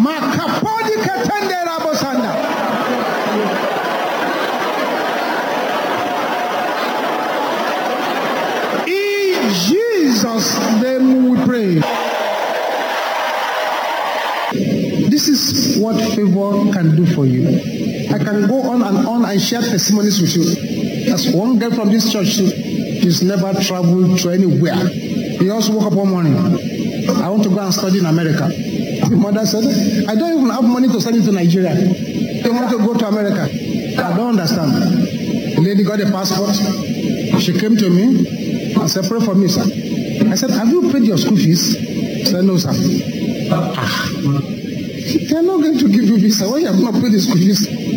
Makapodi 0.04 0.94
katende 1.04 1.56
rabosanda. 1.68 2.32
In 8.86 9.50
Jesus' 9.66 10.58
name 10.82 11.28
we 11.30 11.36
pray. 11.44 11.74
This 15.08 15.28
is 15.28 15.78
what 15.78 15.96
favor 16.14 16.72
can 16.72 16.96
do 16.96 17.06
for 17.14 17.26
you. 17.26 17.46
I 18.12 18.18
can 18.18 18.46
go 18.46 18.62
on 18.70 18.82
and 18.82 19.06
on 19.06 19.24
and 19.24 19.40
share 19.52 19.60
testimonies 19.60 20.18
with 20.18 20.34
you. 20.34 20.44
There's 21.04 21.28
one 21.30 21.58
girl 21.58 21.70
from 21.72 21.90
this 21.90 22.10
church, 22.10 22.28
she's 22.28 23.22
never 23.22 23.52
traveled 23.60 24.18
to 24.20 24.30
anywhere. 24.30 24.86
He 24.88 25.50
also 25.50 25.74
woke 25.74 25.84
up 25.88 25.92
one 25.92 26.08
morning. 26.08 26.34
I 27.20 27.28
want 27.28 27.42
to 27.42 27.50
go 27.50 27.58
and 27.58 27.74
study 27.74 27.98
in 27.98 28.06
America. 28.06 28.48
The 28.48 29.14
mother 29.16 29.44
said, 29.44 29.64
I 30.08 30.14
don't 30.14 30.38
even 30.38 30.48
have 30.50 30.64
money 30.64 30.88
to 30.88 31.00
send 31.02 31.16
you 31.16 31.22
to 31.24 31.32
Nigeria. 31.32 31.74
They 31.74 32.48
want 32.48 32.70
to 32.70 32.78
go 32.78 32.94
to 32.94 33.06
America. 33.08 33.42
I 33.42 34.16
don't 34.16 34.40
understand. 34.40 34.72
The 34.72 35.60
lady 35.60 35.84
got 35.84 36.00
a 36.00 36.06
passport. 36.06 36.56
She 37.42 37.52
came 37.52 37.76
to 37.76 37.90
me 37.90 38.72
and 38.74 38.90
said, 38.90 39.04
Pray 39.06 39.20
for 39.20 39.34
me, 39.34 39.48
sir. 39.48 39.64
I 40.30 40.34
said, 40.34 40.50
Have 40.50 40.68
you 40.68 40.90
paid 40.90 41.02
your 41.04 41.18
school 41.18 41.36
fees? 41.36 41.76
She 41.76 42.24
said, 42.24 42.44
No, 42.44 42.56
sir. 42.56 42.70
Ah. 43.52 44.08
They 45.28 45.36
are 45.36 45.42
not 45.42 45.60
going 45.60 45.76
to 45.78 45.88
give 45.88 46.04
you 46.04 46.16
visa. 46.18 46.48
Why 46.48 46.58
you 46.58 46.66
have 46.68 46.80
not 46.80 46.94
paid 46.94 47.12
the 47.12 47.20
school 47.20 47.36
fees? 47.36 47.91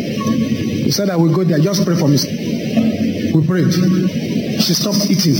He 0.86 0.92
said, 0.92 1.10
I 1.10 1.16
will 1.16 1.34
go 1.34 1.42
there. 1.42 1.58
Just 1.58 1.84
pray 1.84 1.96
for 1.96 2.06
me. 2.06 2.14
We 3.34 3.44
prayed. 3.44 3.72
She 4.62 4.72
stopped 4.72 5.10
eating. 5.10 5.34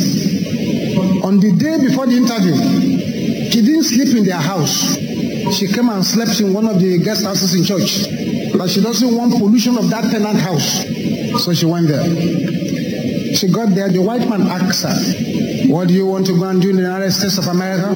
On 1.22 1.38
the 1.38 1.52
day 1.52 1.78
before 1.78 2.06
the 2.06 2.16
interview, 2.16 2.56
she 3.52 3.62
didn't 3.62 3.84
sleep 3.84 4.16
in 4.16 4.24
their 4.24 4.40
house. 4.42 4.96
She 5.54 5.68
came 5.68 5.88
and 5.88 6.04
slept 6.04 6.40
in 6.40 6.52
one 6.52 6.66
of 6.66 6.80
the 6.80 6.98
guest 6.98 7.22
houses 7.24 7.54
in 7.54 7.62
church. 7.62 8.10
But 8.58 8.70
she 8.70 8.80
doesn't 8.80 9.14
want 9.16 9.34
pollution 9.38 9.78
of 9.78 9.88
that 9.90 10.10
tenant 10.10 10.40
house. 10.40 10.82
So 11.44 11.54
she 11.54 11.64
went 11.64 11.86
there. 11.86 13.36
She 13.36 13.46
got 13.46 13.68
there. 13.68 13.88
The 13.88 14.02
white 14.02 14.28
man 14.28 14.42
asked 14.48 14.82
her, 14.82 15.68
What 15.72 15.86
do 15.86 15.94
you 15.94 16.06
want 16.06 16.26
to 16.26 16.36
go 16.36 16.46
and 16.48 16.60
do 16.60 16.70
in 16.70 16.76
the 16.76 16.82
United 16.82 17.12
States 17.12 17.38
of 17.38 17.46
America? 17.46 17.94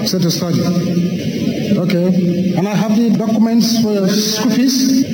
She 0.00 0.06
said 0.06 0.22
to 0.22 0.30
study. 0.30 0.62
Okay. 1.76 2.54
And 2.56 2.66
I 2.66 2.74
have 2.74 2.96
the 2.96 3.10
documents 3.10 3.82
for 3.82 3.92
your 3.92 4.08
school 4.08 4.50
fees. 4.52 5.09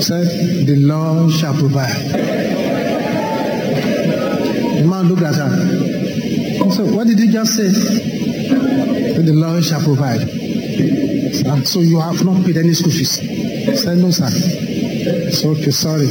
Said, 0.00 0.66
the 0.66 0.76
Lord 0.76 1.32
shall 1.32 1.54
provide. 1.54 1.94
The 4.78 4.84
man 4.86 5.08
looked 5.08 5.22
at 5.22 5.34
her. 5.36 5.48
He 6.64 6.70
said, 6.70 6.94
what 6.94 7.06
did 7.06 7.18
he 7.18 7.28
just 7.28 7.54
say? 7.56 7.68
The 7.68 9.32
Lord 9.32 9.64
shall 9.64 9.82
provide. 9.82 10.20
And 11.46 11.66
so 11.66 11.80
you 11.80 12.00
have 12.00 12.24
not 12.24 12.44
paid 12.44 12.56
any 12.56 12.74
school 12.74 12.92
fees. 12.92 13.16
He 13.18 13.76
said, 13.76 13.98
no, 13.98 14.10
sir. 14.10 14.28
So, 15.30 15.50
okay, 15.50 15.70
sorry. 15.70 16.08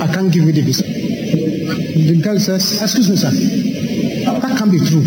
I 0.00 0.06
can't 0.12 0.32
give 0.32 0.44
you 0.44 0.52
the 0.52 0.62
visa. 0.62 0.82
The 0.84 2.20
girl 2.22 2.38
says, 2.38 2.80
excuse 2.82 3.10
me, 3.10 3.16
sir. 3.16 3.30
That 4.40 4.56
can't 4.58 4.70
be 4.70 4.78
true. 4.78 5.02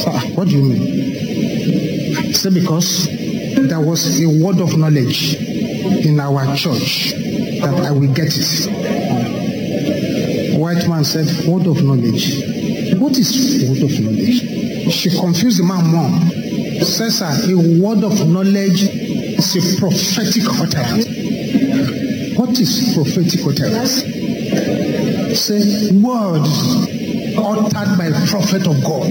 So, 0.00 0.10
"Ah, 0.12 0.22
what 0.34 0.48
do 0.48 0.56
you 0.56 0.62
mean? 0.62 0.82
He 2.24 2.32
said, 2.32 2.54
because 2.54 3.06
there 3.68 3.80
was 3.80 4.20
a 4.20 4.26
word 4.28 4.60
of 4.60 4.76
knowledge 4.78 5.36
in 6.04 6.18
our 6.20 6.44
church 6.56 7.12
that 7.60 7.74
I 7.86 7.90
will 7.90 8.12
get 8.12 8.36
it. 8.36 8.68
White 10.58 10.88
man 10.88 11.04
said, 11.04 11.26
word 11.46 11.66
of 11.66 11.82
knowledge. 11.84 12.44
What 12.98 13.16
is 13.16 13.66
word 13.68 13.82
of 13.82 14.00
knowledge? 14.00 14.92
She 14.92 15.10
confused 15.10 15.58
the 15.60 15.64
man 15.64 15.86
more. 15.86 16.10
Says 16.84 17.18
sir, 17.18 17.30
a 17.50 17.54
word 17.80 18.04
of 18.04 18.26
knowledge 18.28 18.82
is 18.82 19.56
a 19.56 19.60
prophetic 19.78 20.44
utterance. 20.48 21.06
What 22.36 22.58
is 22.58 22.94
prophetic 22.94 23.40
utterance? 23.46 24.02
Say 25.38 25.92
words 25.92 26.50
uttered 27.36 27.98
by 27.98 28.10
prophet 28.26 28.66
of 28.66 28.82
God. 28.82 29.10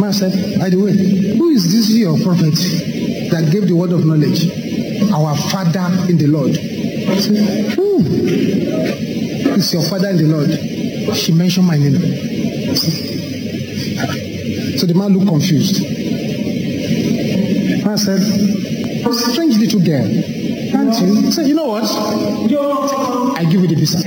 Man 0.00 0.12
said, 0.12 0.58
by 0.58 0.68
the 0.68 0.76
way, 0.76 0.92
who 1.36 1.48
is 1.50 1.72
this 1.72 1.88
your 1.90 2.18
prophet 2.18 2.54
that 3.30 3.48
gave 3.50 3.66
the 3.68 3.74
word 3.74 3.92
of 3.92 4.04
knowledge? 4.04 4.65
Our 5.12 5.36
father 5.36 5.90
in 6.08 6.16
the 6.18 6.26
Lord. 6.26 6.54
Said, 6.54 7.36
who 7.74 8.00
is 9.54 9.72
your 9.72 9.82
father 9.82 10.08
in 10.10 10.16
the 10.16 10.26
Lord? 10.26 10.50
She 11.16 11.32
mentioned 11.32 11.66
my 11.66 11.76
name. 11.76 11.98
So 14.78 14.86
the 14.86 14.94
man 14.94 15.12
looked 15.14 15.28
confused. 15.28 15.84
I 17.86 17.96
said, 17.96 18.20
strange 19.12 19.56
little 19.58 19.80
girl. 19.80 20.06
Can't 20.70 21.00
you? 21.00 21.14
He 21.22 21.30
said, 21.30 21.46
you 21.46 21.54
know 21.54 21.66
what? 21.66 21.84
I 23.38 23.44
give 23.44 23.60
you 23.62 23.68
the 23.68 23.74
visa. 23.76 23.98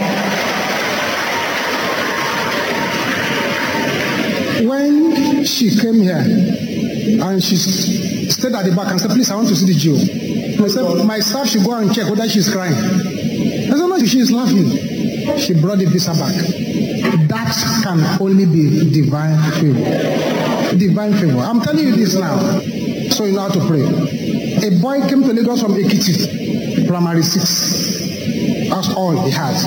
When 4.67 5.45
she 5.45 5.69
came 5.79 6.01
here 6.01 6.17
and 6.17 7.41
she 7.41 7.55
stayed 7.55 8.53
at 8.53 8.65
the 8.65 8.71
back 8.75 8.91
and 8.91 8.99
said, 8.99 9.11
please, 9.11 9.31
I 9.31 9.35
want 9.35 9.47
to 9.47 9.55
see 9.55 9.65
the 9.65 9.73
Jew. 9.73 9.97
Said, 10.67 11.05
my 11.05 11.19
staff 11.19 11.47
should 11.47 11.63
go 11.63 11.73
and 11.75 11.93
check 11.93 12.09
whether 12.09 12.27
she's 12.27 12.51
crying. 12.51 12.73
I 12.73 13.69
said, 13.69 13.87
no, 13.87 13.97
she 14.05 14.19
is 14.19 14.31
laughing. 14.31 15.37
She 15.37 15.53
brought 15.53 15.77
the 15.79 15.85
visa 15.85 16.11
back. 16.11 16.35
That 17.29 17.53
can 17.83 18.21
only 18.21 18.45
be 18.45 18.91
divine 18.91 19.39
favor. 19.53 20.75
Divine 20.77 21.13
favor. 21.13 21.39
I'm 21.39 21.61
telling 21.61 21.87
you 21.87 21.95
this 21.95 22.15
now, 22.15 22.37
so 23.09 23.25
you 23.25 23.33
know 23.33 23.41
how 23.41 23.49
to 23.49 23.65
pray. 23.67 23.83
A 24.67 24.81
boy 24.81 25.07
came 25.07 25.23
to 25.23 25.33
Lagos 25.33 25.61
from 25.61 25.73
Ekiti, 25.75 26.87
primary 26.87 27.23
six. 27.23 27.99
That's 28.69 28.89
all 28.89 29.23
he 29.23 29.31
has. 29.31 29.63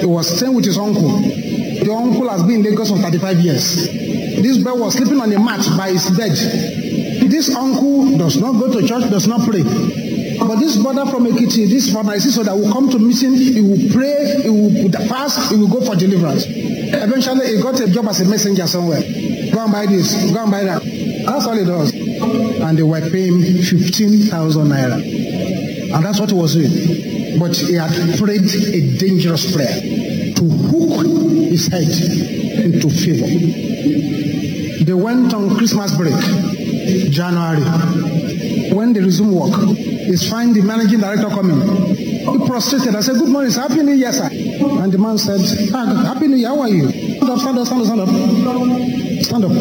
He 0.00 0.06
was 0.06 0.36
staying 0.36 0.54
with 0.54 0.64
his 0.64 0.78
uncle. 0.78 1.20
The 1.20 1.92
uncle 1.92 2.28
has 2.28 2.42
been 2.42 2.56
in 2.56 2.62
Lagos 2.62 2.90
for 2.90 2.98
35 2.98 3.40
years. 3.40 3.86
This 3.86 4.58
boy 4.58 4.74
was 4.74 4.94
sleeping 4.94 5.20
on 5.20 5.32
a 5.32 5.38
mat 5.38 5.66
by 5.76 5.90
his 5.90 6.08
bed. 6.16 6.32
This 7.30 7.54
uncle 7.54 8.16
does 8.16 8.36
not 8.36 8.52
go 8.52 8.72
to 8.72 8.86
church, 8.86 9.10
does 9.10 9.26
not 9.26 9.48
pray. 9.48 9.62
But 10.40 10.58
this 10.58 10.76
brother 10.76 11.06
from 11.10 11.26
Ekiti, 11.26 11.68
this 11.68 11.90
brother, 11.90 12.14
is 12.14 12.34
so 12.34 12.42
that 12.42 12.56
will 12.56 12.72
come 12.72 12.88
to 12.90 12.98
meeting, 12.98 13.34
he 13.34 13.60
will 13.60 13.92
pray, 13.92 14.40
he 14.42 14.48
will 14.48 14.90
fast, 15.06 15.52
he 15.52 15.56
will 15.56 15.68
go 15.68 15.80
for 15.84 15.94
deliverance. 15.94 16.44
Eventually, 16.48 17.56
he 17.56 17.62
got 17.62 17.78
a 17.80 17.88
job 17.88 18.06
as 18.06 18.20
a 18.20 18.24
messenger 18.24 18.66
somewhere. 18.66 19.00
Go 19.52 19.60
and 19.64 19.72
buy 19.72 19.86
this, 19.86 20.14
go 20.32 20.42
and 20.42 20.50
buy 20.50 20.64
that. 20.64 20.82
That's 21.26 21.46
all 21.46 21.56
he 21.56 21.64
does. 21.64 21.92
And 21.92 22.76
they 22.76 22.82
were 22.82 23.00
paying 23.10 23.42
15,000 23.62 24.66
naira. 24.66 25.94
And 25.94 26.04
that's 26.04 26.18
what 26.18 26.30
he 26.30 26.36
was 26.36 26.54
doing. 26.54 27.38
But 27.38 27.56
he 27.56 27.74
had 27.74 28.18
prayed 28.18 28.42
a 28.42 28.98
dangerous 28.98 29.54
prayer 29.54 29.80
to 30.34 30.44
hook 30.44 31.06
his 31.50 31.66
head 31.68 31.88
into 32.64 32.88
favor. 32.88 33.26
They 34.84 34.94
went 34.94 35.34
on 35.34 35.56
Christmas 35.56 35.94
break, 35.96 36.14
January. 37.10 37.62
When 38.74 38.92
they 38.92 39.00
resumed 39.00 39.34
work, 39.34 39.52
he's 40.10 40.28
find 40.28 40.54
the 40.54 40.60
managing 40.62 41.00
director 41.00 41.28
coming. 41.28 41.58
He 41.94 42.38
prostrated. 42.46 42.94
I 42.94 43.00
said, 43.00 43.16
Good 43.16 43.28
morning, 43.28 43.50
sir. 43.50 43.62
Happy 43.62 43.82
New 43.82 43.94
Year, 43.94 44.12
sir. 44.12 44.28
And 44.30 44.92
the 44.92 44.98
man 44.98 45.16
said, 45.18 45.40
ah, 45.72 46.12
Happy 46.12 46.26
New 46.26 46.36
Year, 46.36 46.48
how 46.48 46.60
are 46.60 46.68
you? 46.68 46.90
Stand 46.90 47.30
up, 47.30 47.38
stand 47.38 47.58
up, 47.58 47.66
stand 47.66 47.80
up, 47.82 47.86
stand 47.86 48.00
up. 48.00 48.08
Stand 49.24 49.44
up. 49.44 49.52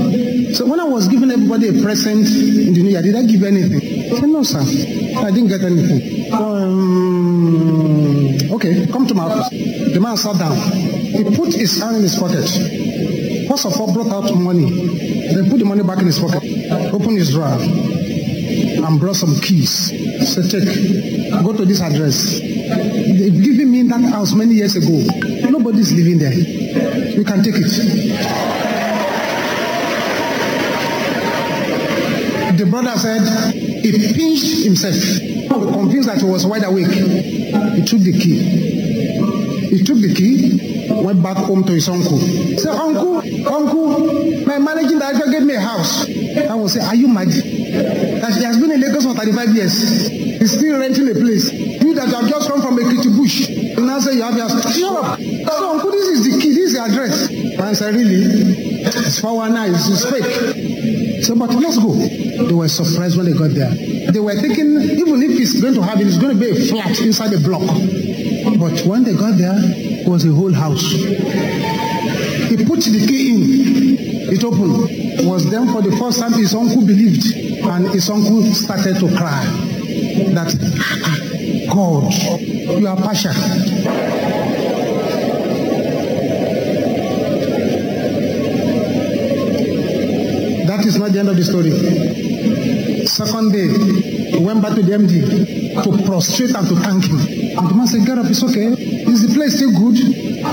So 0.56 0.66
when 0.66 0.80
I 0.80 0.86
was 0.86 1.08
giving 1.08 1.30
everybody 1.30 1.68
a 1.68 1.74
present 1.82 2.26
in 2.28 2.74
the 2.74 2.82
New 2.84 2.90
Year, 2.90 3.02
did 3.02 3.16
I 3.16 3.24
give 3.24 3.44
anything? 3.44 3.82
Said, 4.18 4.30
No, 4.30 4.44
sir. 4.44 4.60
I 4.60 5.32
didn't 5.32 5.48
get 5.50 5.62
anything. 5.62 6.34
Um, 6.34 8.38
okay, 8.54 8.88
come 8.88 9.06
to 9.08 9.14
my 9.14 9.24
office. 9.24 9.50
The 9.50 10.00
man 10.02 10.18
sat 10.18 10.38
down. 10.40 10.56
He 10.58 11.24
put 11.24 11.54
his 11.54 11.80
hand 11.80 11.98
in 11.98 12.02
his 12.02 12.18
pocket. 12.18 12.50
First 13.48 13.66
of 13.66 13.80
all, 13.80 13.94
brought 13.94 14.12
out 14.12 14.34
money. 14.36 14.66
Then 15.34 15.50
put 15.50 15.60
the 15.60 15.66
money 15.66 15.84
back 15.84 16.00
in 16.00 16.08
his 16.08 16.20
pocket. 16.20 16.44
Opened 16.94 17.18
his 17.18 17.32
drawer 17.32 17.60
and 18.90 19.00
brought 19.00 19.16
some 19.16 19.36
keys. 19.42 19.92
Said, 20.26 20.50
take, 20.52 21.32
go 21.44 21.54
to 21.54 21.66
this 21.66 21.82
address. 21.82 22.40
They've 22.40 23.44
given 23.44 23.72
me 23.72 23.84
that 23.84 24.02
house 24.02 24.34
many 24.34 24.56
years 24.56 24.76
ago. 24.76 25.04
Nobody's 25.50 25.92
living 25.94 26.18
there. 26.18 26.34
You 26.34 27.24
can 27.24 27.44
take 27.44 27.56
it. 27.58 28.50
The 32.58 32.66
brother 32.66 32.98
said 32.98 33.54
he 33.54 33.92
pinched 34.14 34.66
himself, 34.66 34.94
convinced 35.74 36.10
that 36.10 36.18
he 36.20 36.26
was 36.26 36.46
wide 36.46 36.66
awake. 36.66 36.88
He 36.92 37.86
took 37.86 38.02
the 38.02 38.12
key. 38.12 38.40
He 39.70 39.84
took 39.84 39.98
the 40.00 40.14
key, 40.14 40.90
went 41.02 41.24
back 41.24 41.38
home 41.38 41.64
to 41.64 41.72
his 41.72 41.88
uncle. 41.88 42.18
He 42.18 42.58
said, 42.58 42.76
Uncle, 42.76 43.18
Uncle, 43.48 44.46
my 44.46 44.58
managing 44.58 45.00
director 45.00 45.32
gave 45.32 45.44
me 45.44 45.56
a 45.56 45.62
house. 45.62 46.06
I 46.38 46.56
will 46.56 46.70
say, 46.70 46.80
Are 46.82 46.96
you 46.96 47.08
mad? 47.08 47.28
That 47.28 48.34
he 48.38 48.44
has 48.44 48.60
been 48.60 48.72
in 48.72 48.82
Lagos 48.82 49.06
for 49.06 49.14
35 49.14 49.56
years. 49.56 50.08
He's 50.08 50.58
still 50.58 50.80
renting 50.80 51.10
a 51.10 51.14
place. 51.14 51.52
You 51.52 51.94
that 51.96 52.10
have 52.10 52.30
just 52.30 52.50
come 52.50 52.62
from 52.62 52.78
a 52.78 52.84
kitty 52.84 53.10
bush. 53.10 53.50
You 53.50 53.86
now 53.86 54.00
say 54.00 54.16
you 54.16 54.22
have 54.24 54.36
your 54.38 54.50
shut 54.50 54.66
up. 54.66 55.20
So, 55.20 55.70
Uncle, 55.72 55.92
this 55.92 56.08
is 56.08 56.24
the 56.26 56.40
key, 56.42 56.50
this 56.54 56.72
is 56.72 56.74
the 56.74 56.82
address. 56.82 57.30
I 57.60 57.74
said, 57.74 57.96
Really? 57.96 58.22
It's 58.82 59.20
419, 59.20 59.76
it's 59.76 60.06
fake. 60.10 61.24
So, 61.24 61.36
but 61.36 61.54
let's 61.56 61.78
go. 61.78 61.94
They 61.94 62.54
were 62.54 62.68
surprised 62.68 63.18
when 63.18 63.26
they 63.26 63.38
got 63.38 63.52
there. 63.52 63.72
They 64.12 64.20
were 64.20 64.36
thinking, 64.36 64.82
even 64.82 65.22
if 65.22 65.32
he's 65.38 65.62
going 65.62 65.74
to 65.74 65.82
it, 65.82 66.08
it's 66.08 66.18
going 66.18 66.38
to 66.38 66.40
be 66.40 66.50
a 66.52 66.56
flat 66.56 67.00
inside 67.02 67.34
a 67.34 67.40
block. 67.40 67.62
But 68.58 68.82
when 68.86 69.04
they 69.04 69.14
got 69.14 69.38
there, 69.38 69.56
it 69.58 70.08
was 70.08 70.26
a 70.26 70.32
whole 70.32 70.54
house. 70.54 70.82
He 70.92 72.56
put 72.66 72.80
the 72.82 73.06
key 73.08 73.34
in. 73.34 74.34
It 74.34 74.44
opened. 74.44 75.09
Was 75.28 75.50
then 75.50 75.68
for 75.72 75.82
the 75.82 75.96
first 75.98 76.20
time 76.20 76.34
his 76.34 76.54
uncle 76.56 76.82
believed. 76.86 77.26
And 77.66 77.90
his 77.90 78.10
uncle 78.10 78.44
started 78.54 78.96
to 79.00 79.08
cry. 79.18 79.44
That, 80.34 80.54
God, 81.72 82.14
you 82.80 82.88
are 82.88 82.96
partial. 82.98 83.34
That 90.68 90.86
is 90.86 90.98
not 90.98 91.12
the 91.12 91.20
end 91.20 91.30
of 91.30 91.36
the 91.36 91.44
story. 91.44 91.72
Second 93.06 93.52
day, 93.52 93.68
he 94.32 94.38
went 94.38 94.62
back 94.62 94.76
to 94.76 94.84
the 94.84 94.92
MD 94.94 95.84
to 95.84 96.06
prostrate 96.06 96.56
and 96.56 96.68
to 96.68 96.76
thank 96.76 97.06
him. 97.06 97.20
And 97.58 97.70
the 97.70 97.74
man 97.74 97.88
said, 97.88 98.06
Get 98.06 98.18
up, 98.20 98.26
it's 98.28 98.44
okay. 98.44 98.68
Is 98.68 99.28
the 99.28 99.34
place 99.34 99.56
still 99.56 99.72
good? 99.72 99.98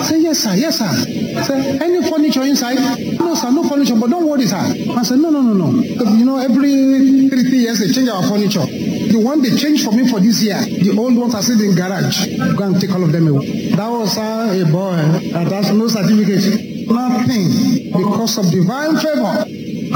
Said, 0.04 0.22
Yes, 0.22 0.38
sir, 0.40 0.54
yes, 0.54 0.78
sir. 0.78 1.25
Said, 1.44 1.82
Any 1.82 2.08
furniture 2.08 2.42
inside? 2.42 2.78
No, 3.18 3.34
sir, 3.34 3.50
no 3.50 3.62
furniture, 3.68 3.96
but 3.96 4.10
don't 4.10 4.26
worry, 4.26 4.46
sir. 4.46 4.56
I 4.56 5.02
said, 5.02 5.18
No, 5.18 5.30
no, 5.30 5.40
no, 5.40 5.52
no. 5.52 5.82
You 6.14 6.24
know, 6.24 6.38
every 6.38 7.28
three, 7.28 7.28
three 7.28 7.58
years 7.58 7.78
they 7.78 7.92
change 7.92 8.08
our 8.08 8.22
furniture. 8.28 8.64
The 8.64 9.18
one 9.22 9.42
they 9.42 9.56
changed 9.56 9.84
for 9.84 9.92
me 9.92 10.08
for 10.08 10.20
this 10.20 10.42
year, 10.42 10.58
the 10.60 10.96
old 10.98 11.16
ones 11.16 11.34
are 11.34 11.42
still 11.42 11.60
in 11.60 11.74
garage. 11.74 12.26
Go 12.56 12.64
and 12.64 12.80
take 12.80 12.90
all 12.90 13.02
of 13.02 13.12
them 13.12 13.28
away. 13.28 13.70
That 13.70 13.88
was 13.88 14.16
uh, 14.18 14.52
a 14.52 14.64
boy 14.70 14.96
that 15.32 15.50
has 15.52 15.72
no 15.72 15.88
certificate. 15.88 16.88
Nothing. 16.88 17.92
Because 17.92 18.38
of 18.38 18.50
divine 18.50 18.96
favor, 18.96 19.46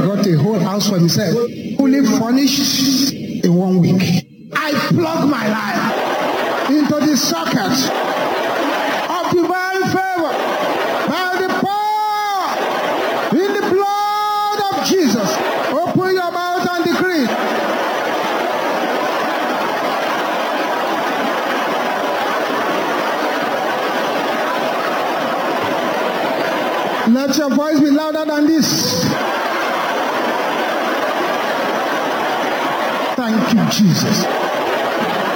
got 0.06 0.26
a 0.26 0.38
whole 0.38 0.58
house 0.58 0.88
for 0.88 0.98
himself, 0.98 1.34
fully 1.76 2.04
furnished 2.18 3.12
in 3.12 3.54
one 3.54 3.78
week. 3.80 4.26
I 4.52 4.72
plug 4.88 5.28
my 5.28 5.48
life 5.48 6.70
into 6.70 7.06
the 7.06 7.16
socket 7.16 8.09
Let 27.30 27.38
your 27.38 27.50
voice 27.50 27.78
be 27.78 27.90
louder 27.90 28.24
than 28.24 28.46
this. 28.48 29.04
Thank 33.14 33.54
you, 33.54 33.70
Jesus. 33.70 34.24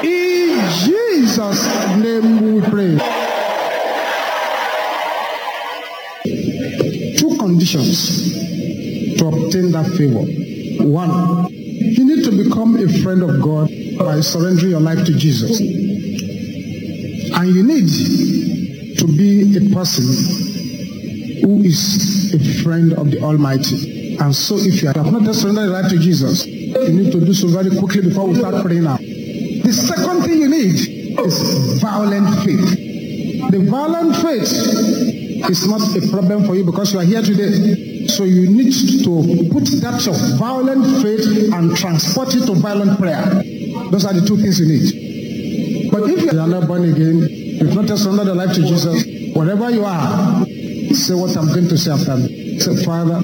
In 0.02 0.58
Jesus' 0.82 1.66
name 2.02 2.52
we 2.52 2.60
pray. 2.62 2.98
Two 7.16 7.36
conditions 7.38 8.32
to 9.16 9.26
obtain 9.28 9.70
that 9.70 9.86
favor. 9.96 10.24
One, 10.84 11.46
you 11.52 12.04
need 12.04 12.24
to 12.24 12.32
become 12.42 12.74
a 12.74 12.88
friend 13.04 13.22
of 13.22 13.40
God 13.40 13.70
by 14.00 14.18
surrendering 14.18 14.72
your 14.72 14.80
life 14.80 15.04
to 15.06 15.12
Jesus. 15.16 15.60
And 15.60 17.54
you 17.54 17.62
need 17.62 18.98
to 18.98 19.06
be 19.06 19.56
a 19.58 19.72
person 19.72 20.43
who 21.44 21.62
is 21.62 22.32
a 22.32 22.62
friend 22.62 22.94
of 22.94 23.10
the 23.10 23.20
Almighty. 23.20 24.16
And 24.16 24.34
so 24.34 24.56
if 24.56 24.80
you 24.80 24.88
have 24.88 25.12
not 25.12 25.34
surrendered 25.34 25.64
your 25.64 25.72
life 25.72 25.90
to 25.90 25.98
Jesus, 25.98 26.46
you 26.46 26.88
need 26.88 27.12
to 27.12 27.20
do 27.20 27.34
so 27.34 27.48
very 27.48 27.68
quickly 27.76 28.00
before 28.00 28.26
we 28.26 28.34
start 28.36 28.64
praying 28.64 28.84
now. 28.84 28.96
The 28.96 29.72
second 29.72 30.22
thing 30.22 30.40
you 30.40 30.48
need 30.48 31.18
is 31.20 31.80
violent 31.82 32.28
faith. 32.44 33.50
The 33.50 33.58
violent 33.68 34.16
faith 34.16 34.48
is 35.50 35.68
not 35.68 35.82
a 35.94 36.08
problem 36.10 36.46
for 36.46 36.54
you 36.54 36.64
because 36.64 36.94
you 36.94 37.00
are 37.00 37.04
here 37.04 37.20
today. 37.20 38.06
So 38.06 38.24
you 38.24 38.48
need 38.48 38.72
to 39.04 39.48
put 39.52 39.64
that 39.84 40.00
your 40.06 40.16
violent 40.38 41.02
faith 41.02 41.52
and 41.52 41.76
transport 41.76 42.34
it 42.34 42.46
to 42.46 42.54
violent 42.54 42.98
prayer. 42.98 43.42
Those 43.90 44.06
are 44.06 44.14
the 44.14 44.24
two 44.26 44.38
things 44.38 44.58
you 44.60 44.66
need. 44.66 45.90
But 45.90 46.08
if 46.08 46.32
you 46.32 46.40
are 46.40 46.48
not 46.48 46.66
born 46.66 46.90
again, 46.90 47.28
you've 47.28 47.74
not 47.74 47.86
surrendered 47.98 48.26
your 48.26 48.34
life 48.34 48.54
to 48.54 48.62
Jesus, 48.62 49.04
wherever 49.34 49.70
you 49.70 49.84
are, 49.84 50.46
say 50.94 51.14
what 51.14 51.36
I'm 51.36 51.48
going 51.48 51.68
to 51.68 51.76
say 51.76 51.90
after 51.90 52.16
me. 52.16 52.58
Say, 52.60 52.84
Father, 52.84 53.20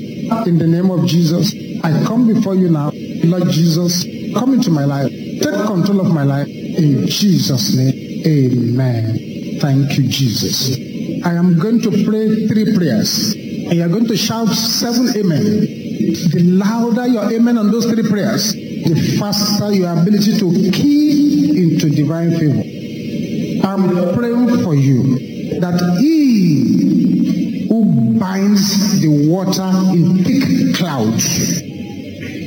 in 0.46 0.58
the 0.58 0.66
name 0.66 0.90
of 0.90 1.06
Jesus, 1.06 1.54
I 1.82 1.90
come 2.04 2.26
before 2.26 2.54
you 2.54 2.68
now. 2.68 2.92
Lord 3.24 3.50
Jesus, 3.50 4.04
come 4.34 4.54
into 4.54 4.70
my 4.70 4.84
life. 4.84 5.10
Take 5.10 5.66
control 5.66 6.00
of 6.00 6.12
my 6.12 6.24
life. 6.24 6.48
In 6.48 7.06
Jesus' 7.06 7.76
name, 7.76 8.26
amen. 8.26 9.58
Thank 9.60 9.96
you, 9.98 10.08
Jesus. 10.08 10.76
I 11.24 11.34
am 11.34 11.58
going 11.58 11.80
to 11.82 11.90
pray 12.04 12.46
three 12.48 12.74
prayers. 12.76 13.34
And 13.34 13.74
you 13.74 13.82
are 13.84 13.88
going 13.88 14.06
to 14.06 14.16
shout 14.16 14.48
seven 14.48 15.08
amen. 15.16 15.60
The 16.32 16.42
louder 16.42 17.06
your 17.06 17.32
amen 17.32 17.58
on 17.58 17.70
those 17.70 17.86
three 17.86 18.08
prayers, 18.08 18.52
the 18.52 19.16
faster 19.18 19.72
your 19.72 19.92
ability 19.92 20.38
to 20.38 20.70
key 20.72 21.62
into 21.62 21.90
divine 21.90 22.32
favor. 22.32 22.62
I'm 23.66 24.14
praying 24.14 24.64
for 24.64 24.74
you 24.74 25.60
that 25.60 25.98
he 26.00 27.19
who 27.80 28.18
binds 28.18 29.00
the 29.00 29.08
water 29.08 29.72
in 29.94 30.22
thick 30.22 30.76
clouds 30.76 31.62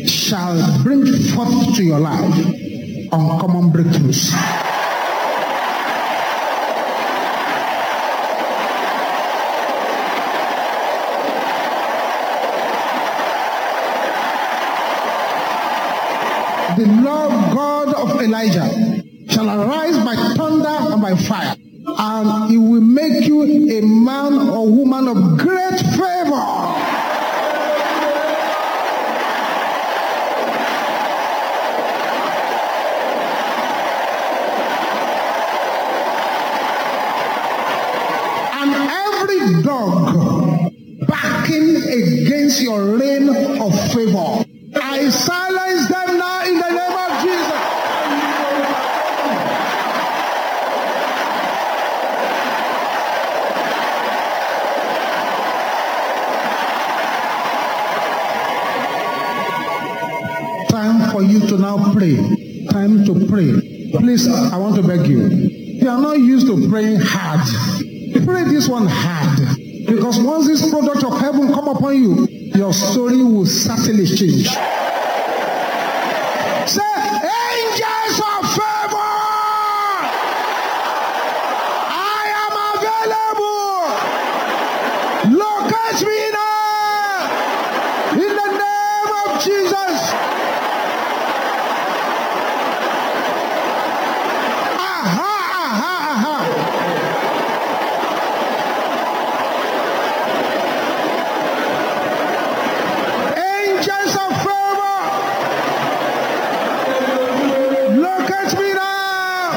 shall 0.07 0.83
bring 0.83 1.05
forth 1.33 1.75
to 1.75 1.83
your 1.83 1.99
life 1.99 2.37
uncommon 3.11 3.71
breakthroughs. 3.71 4.29
The 16.77 16.85
Lord 16.85 17.31
God 17.55 17.93
of 17.95 18.21
Elijah 18.21 18.69
shall 19.29 19.49
arise 19.49 19.97
by 19.97 20.15
thunder 20.35 20.93
and 20.93 21.01
by 21.01 21.15
fire, 21.15 21.55
and 22.05 22.51
he 22.51 22.57
will 22.57 22.81
make 22.81 23.25
you 23.25 23.43
a 23.43 23.81
man 23.81 24.49
or 24.49 24.67
woman 24.67 25.07
of 25.07 25.37
great 25.37 25.79
favor. 25.79 26.12
You 61.33 61.39
to 61.47 61.57
now 61.57 61.91
pray. 61.93 62.15
Time 62.69 63.03
to 63.05 63.25
pray. 63.27 63.51
Please, 63.99 64.27
I 64.27 64.57
want 64.57 64.75
to 64.75 64.83
beg 64.83 65.07
you. 65.07 65.21
You 65.81 65.89
are 65.89 65.99
not 65.99 66.19
used 66.19 66.45
to 66.47 66.69
praying 66.69 66.99
hard. 67.01 67.41
Pray 68.25 68.43
this 68.45 68.67
one 68.69 68.85
hard. 68.87 69.39
Because 69.87 70.19
once 70.19 70.47
this 70.47 70.69
product 70.69 71.03
of 71.03 71.19
heaven 71.19 71.51
come 71.53 71.67
upon 71.67 71.95
you, 72.01 72.27
your 72.55 72.73
story 72.73 73.21
will 73.23 73.45
certainly 73.45 74.05
change. 74.05 74.47
Say, 76.69 76.81
angels 76.81 78.21
of 78.21 78.45
favor! 78.53 79.11
I 81.89 82.25
am 82.43 82.53
available! 82.77 83.77
Locate 85.37 86.01
me 86.07 86.19
now! 86.31 87.29
In 88.13 88.31
the 88.39 88.49
name 88.63 89.09
of 89.25 89.29
Jesus! 89.43 89.99
Aha, 94.75 95.31
aha, 95.61 95.93
aha. 96.13 96.35
Angels 103.35 104.15
of 104.15 104.31
favor. 104.43 104.97
Look 108.01 108.29
at 108.31 108.53
me 108.59 108.73
now. 108.73 109.49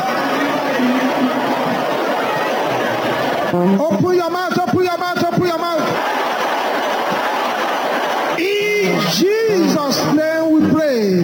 Open 3.87 4.15
your 4.15 4.31
mouth, 4.31 4.59
open 4.59 4.85
your 4.85 4.99
mouth, 4.99 5.25
open 5.25 5.47
your 5.47 5.59
mouth. 5.59 5.89
In 8.39 9.01
Jesus' 9.13 10.05
name 10.15 10.53
we 10.53 10.61
pray. 10.73 11.23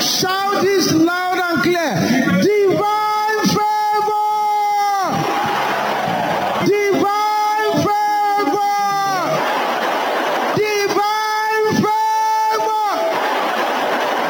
Shout 0.00 0.62
this 0.62 0.92
loud 0.92 1.38
and 1.38 1.62
clear. 1.62 1.94
Divine 2.42 3.40
favor. 3.54 4.30
Divine 6.66 7.72
favor. 7.84 8.76
Divine 10.56 11.66
favor. 11.82 12.90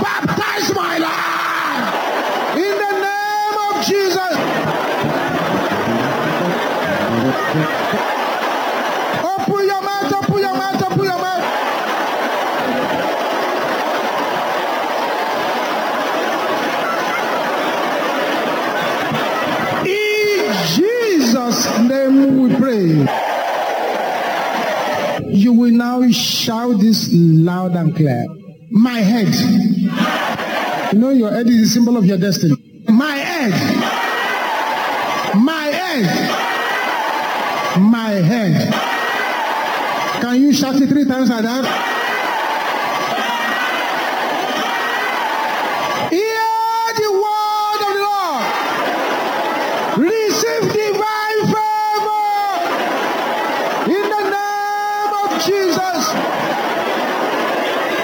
Baptize 0.03 0.69
my 0.75 0.95
life. 0.99 1.87
In 2.57 2.75
the 2.85 2.93
name 3.07 3.57
of 3.69 3.75
Jesus. 3.85 4.35
Open 9.25 9.67
your 9.67 9.83
mouth, 9.83 10.13
open 10.13 10.39
your 10.39 10.55
mouth, 10.55 10.83
open 10.83 11.05
your 11.05 11.19
mouth. 11.19 11.43
In 19.85 20.53
Jesus' 20.67 21.67
name 21.81 22.39
we 22.41 22.55
pray. 22.57 23.07
You 25.31 25.53
shout 26.13 26.79
this 26.81 27.09
loud 27.13 27.75
and 27.77 27.95
clear. 27.97 28.27
My 28.71 29.01
head. 29.01 29.35
You 30.93 30.99
know 30.99 31.11
your 31.11 31.31
head 31.33 31.47
is 31.49 31.61
the 31.61 31.67
symbol 31.67 31.97
of 31.97 32.05
your 32.05 32.19
destiny. 32.19 32.55
My 32.89 33.17
head. 33.17 33.53
My 35.37 35.65
head. 35.65 36.07
My 37.81 38.11
head. 38.11 38.73
Can 40.21 40.41
you 40.41 40.53
shout 40.53 40.77
it 40.81 40.89
three 40.89 41.05
times 41.05 41.29
like 41.31 41.43
that? 41.43 41.65
Hear 46.11 46.95
the 47.01 47.11
word 47.13 47.81
of 47.89 47.93
the 47.97 48.03
Lord. 48.07 48.45
Receive 49.99 50.65
divine 50.73 51.41
favor 51.53 52.29
in 53.91 54.05
the 54.15 54.23
name 54.31 55.13
of 55.23 55.29
Jesus. 55.43 55.99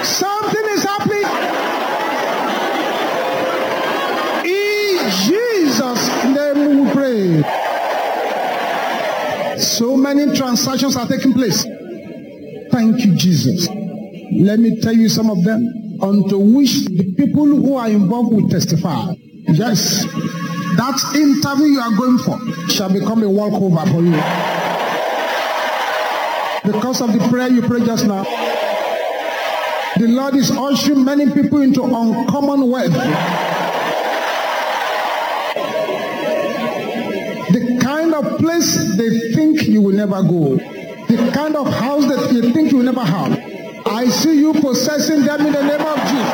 Something 0.07 0.65
is 0.71 0.83
happening 0.83 1.29
in 4.45 5.09
Jesus' 5.25 6.03
name. 6.25 6.59
We 6.83 6.91
pray. 6.91 7.43
So 9.57 9.95
many 9.95 10.35
transactions 10.63 10.95
are 10.97 11.07
taking 11.07 11.33
place. 11.33 11.63
Thank 12.71 13.05
you, 13.05 13.15
Jesus. 13.15 13.67
Let 14.31 14.59
me 14.59 14.79
tell 14.81 14.93
you 14.93 15.09
some 15.09 15.29
of 15.29 15.43
them, 15.43 15.65
unto 16.01 16.37
which 16.37 16.85
the 16.85 17.13
people 17.15 17.45
who 17.45 17.75
are 17.75 17.87
involved 17.87 18.33
will 18.33 18.49
testify. 18.49 19.13
Yes, 19.47 20.03
that 20.03 21.01
interview 21.15 21.65
you 21.65 21.79
are 21.79 21.95
going 21.97 22.17
for 22.19 22.37
shall 22.69 22.91
become 22.91 23.23
a 23.23 23.29
walkover 23.29 23.85
for 23.89 24.01
you. 24.01 24.19
Because 26.71 27.01
of 27.01 27.13
the 27.13 27.25
prayer 27.29 27.47
you 27.47 27.61
prayed 27.61 27.85
just 27.85 28.05
now, 28.05 28.23
the 29.97 30.07
Lord 30.07 30.35
is 30.35 30.51
ushering 30.51 31.03
many 31.03 31.31
people 31.31 31.61
into 31.61 31.83
uncommon 31.83 32.69
wealth. 32.69 33.58
Will 39.89 39.95
never 39.95 40.21
go. 40.21 40.55
The 41.07 41.31
kind 41.33 41.55
of 41.55 41.67
house 41.73 42.05
that 42.07 42.31
you 42.31 42.53
think 42.53 42.71
you 42.71 42.77
will 42.77 42.85
never 42.85 43.03
have. 43.03 43.39
I 43.85 44.05
see 44.05 44.37
you 44.37 44.53
possessing 44.53 45.23
them 45.25 45.45
in 45.47 45.53
the 45.53 45.63
name 45.63 45.81
of 45.81 45.97
Jesus. 46.09 46.33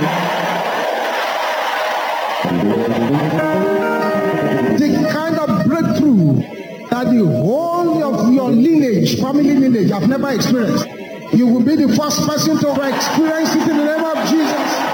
The 4.80 5.10
kind 5.12 5.38
of 5.40 5.66
breakthrough 5.66 6.42
that 6.90 7.06
the 7.06 7.26
whole 7.26 8.04
of 8.04 8.34
your 8.34 8.52
lineage, 8.52 9.20
family 9.22 9.54
lineage, 9.54 9.92
have 9.92 10.10
never 10.10 10.32
experienced. 10.32 10.86
You 11.34 11.48
will 11.48 11.64
be 11.64 11.76
the 11.76 11.96
first 11.96 12.28
person 12.28 12.60
to 12.60 12.72
experience 12.88 13.56
it 13.56 13.70
in 13.70 13.78
the 13.78 13.86
name 13.86 14.04
of 14.04 14.30
Jesus. 14.30 14.85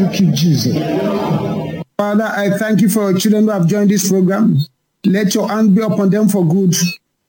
Thank 0.00 0.20
you, 0.20 0.32
Jesus. 0.32 0.74
Father, 1.98 2.24
I 2.24 2.56
thank 2.56 2.80
you 2.80 2.88
for 2.88 3.10
your 3.10 3.20
children 3.20 3.44
who 3.44 3.50
have 3.50 3.66
joined 3.66 3.90
this 3.90 4.08
program. 4.08 4.56
Let 5.04 5.34
your 5.34 5.46
hand 5.46 5.74
be 5.74 5.82
upon 5.82 6.08
them 6.08 6.26
for 6.26 6.42
good. 6.42 6.74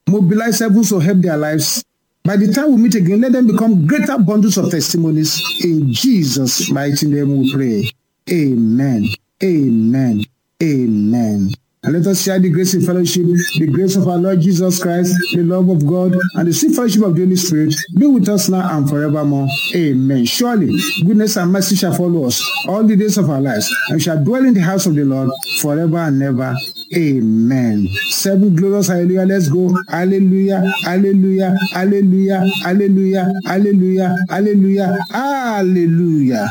Mobilize 0.07 0.59
heavens 0.59 0.87
to 0.89 0.99
help 0.99 1.17
their 1.17 1.35
lives. 1.35 1.83
By 2.23 2.37
the 2.37 2.53
time 2.53 2.73
we 2.73 2.83
meet 2.83 2.95
again, 2.95 3.19
let 3.19 3.33
them 3.33 3.47
become 3.47 3.85
greater 3.85 4.17
bundles 4.17 4.57
of 4.57 4.71
testimonies. 4.71 5.37
In 5.65 5.91
Jesus' 5.91 6.71
mighty 6.71 7.07
name 7.07 7.39
we 7.39 7.53
pray. 7.53 7.89
Amen. 8.31 9.05
Amen. 9.43 10.23
Amen. 10.63 11.53
And 11.83 11.93
let 11.93 12.05
us 12.05 12.21
share 12.21 12.37
the 12.37 12.47
grace 12.51 12.75
and 12.75 12.85
fellowship, 12.85 13.25
the 13.57 13.65
grace 13.65 13.95
of 13.95 14.07
our 14.07 14.19
Lord 14.19 14.39
Jesus 14.39 14.79
Christ, 14.79 15.15
the 15.33 15.41
love 15.41 15.67
of 15.67 15.87
God, 15.87 16.13
and 16.35 16.47
the 16.47 16.53
sweet 16.53 16.75
fellowship 16.75 17.01
of 17.01 17.15
the 17.15 17.23
Holy 17.23 17.35
Spirit 17.35 17.73
be 17.97 18.05
with 18.05 18.29
us 18.29 18.49
now 18.49 18.77
and 18.77 18.87
forevermore. 18.87 19.47
Amen. 19.73 20.25
Surely, 20.25 20.71
goodness 21.03 21.37
and 21.37 21.51
mercy 21.51 21.75
shall 21.75 21.91
follow 21.95 22.25
us 22.25 22.39
all 22.67 22.83
the 22.83 22.95
days 22.95 23.17
of 23.17 23.31
our 23.31 23.41
lives, 23.41 23.67
and 23.87 23.95
we 23.95 23.99
shall 23.99 24.23
dwell 24.23 24.45
in 24.45 24.53
the 24.53 24.61
house 24.61 24.85
of 24.85 24.93
the 24.93 25.03
Lord 25.03 25.31
forever 25.59 25.97
and 25.97 26.21
ever. 26.21 26.55
Amen. 26.95 27.87
Seven 28.09 28.55
glorious 28.55 28.87
hallelujah. 28.87 29.25
Let's 29.25 29.47
go. 29.49 29.75
Hallelujah. 29.89 30.61
Hallelujah. 30.83 31.57
Hallelujah. 31.73 32.45
Hallelujah. 32.61 33.33
Hallelujah. 33.47 34.15
Hallelujah. 34.29 34.99
Hallelujah. 35.09 36.47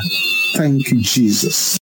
Thank 0.56 0.90
you, 0.90 1.00
Jesus. 1.00 1.78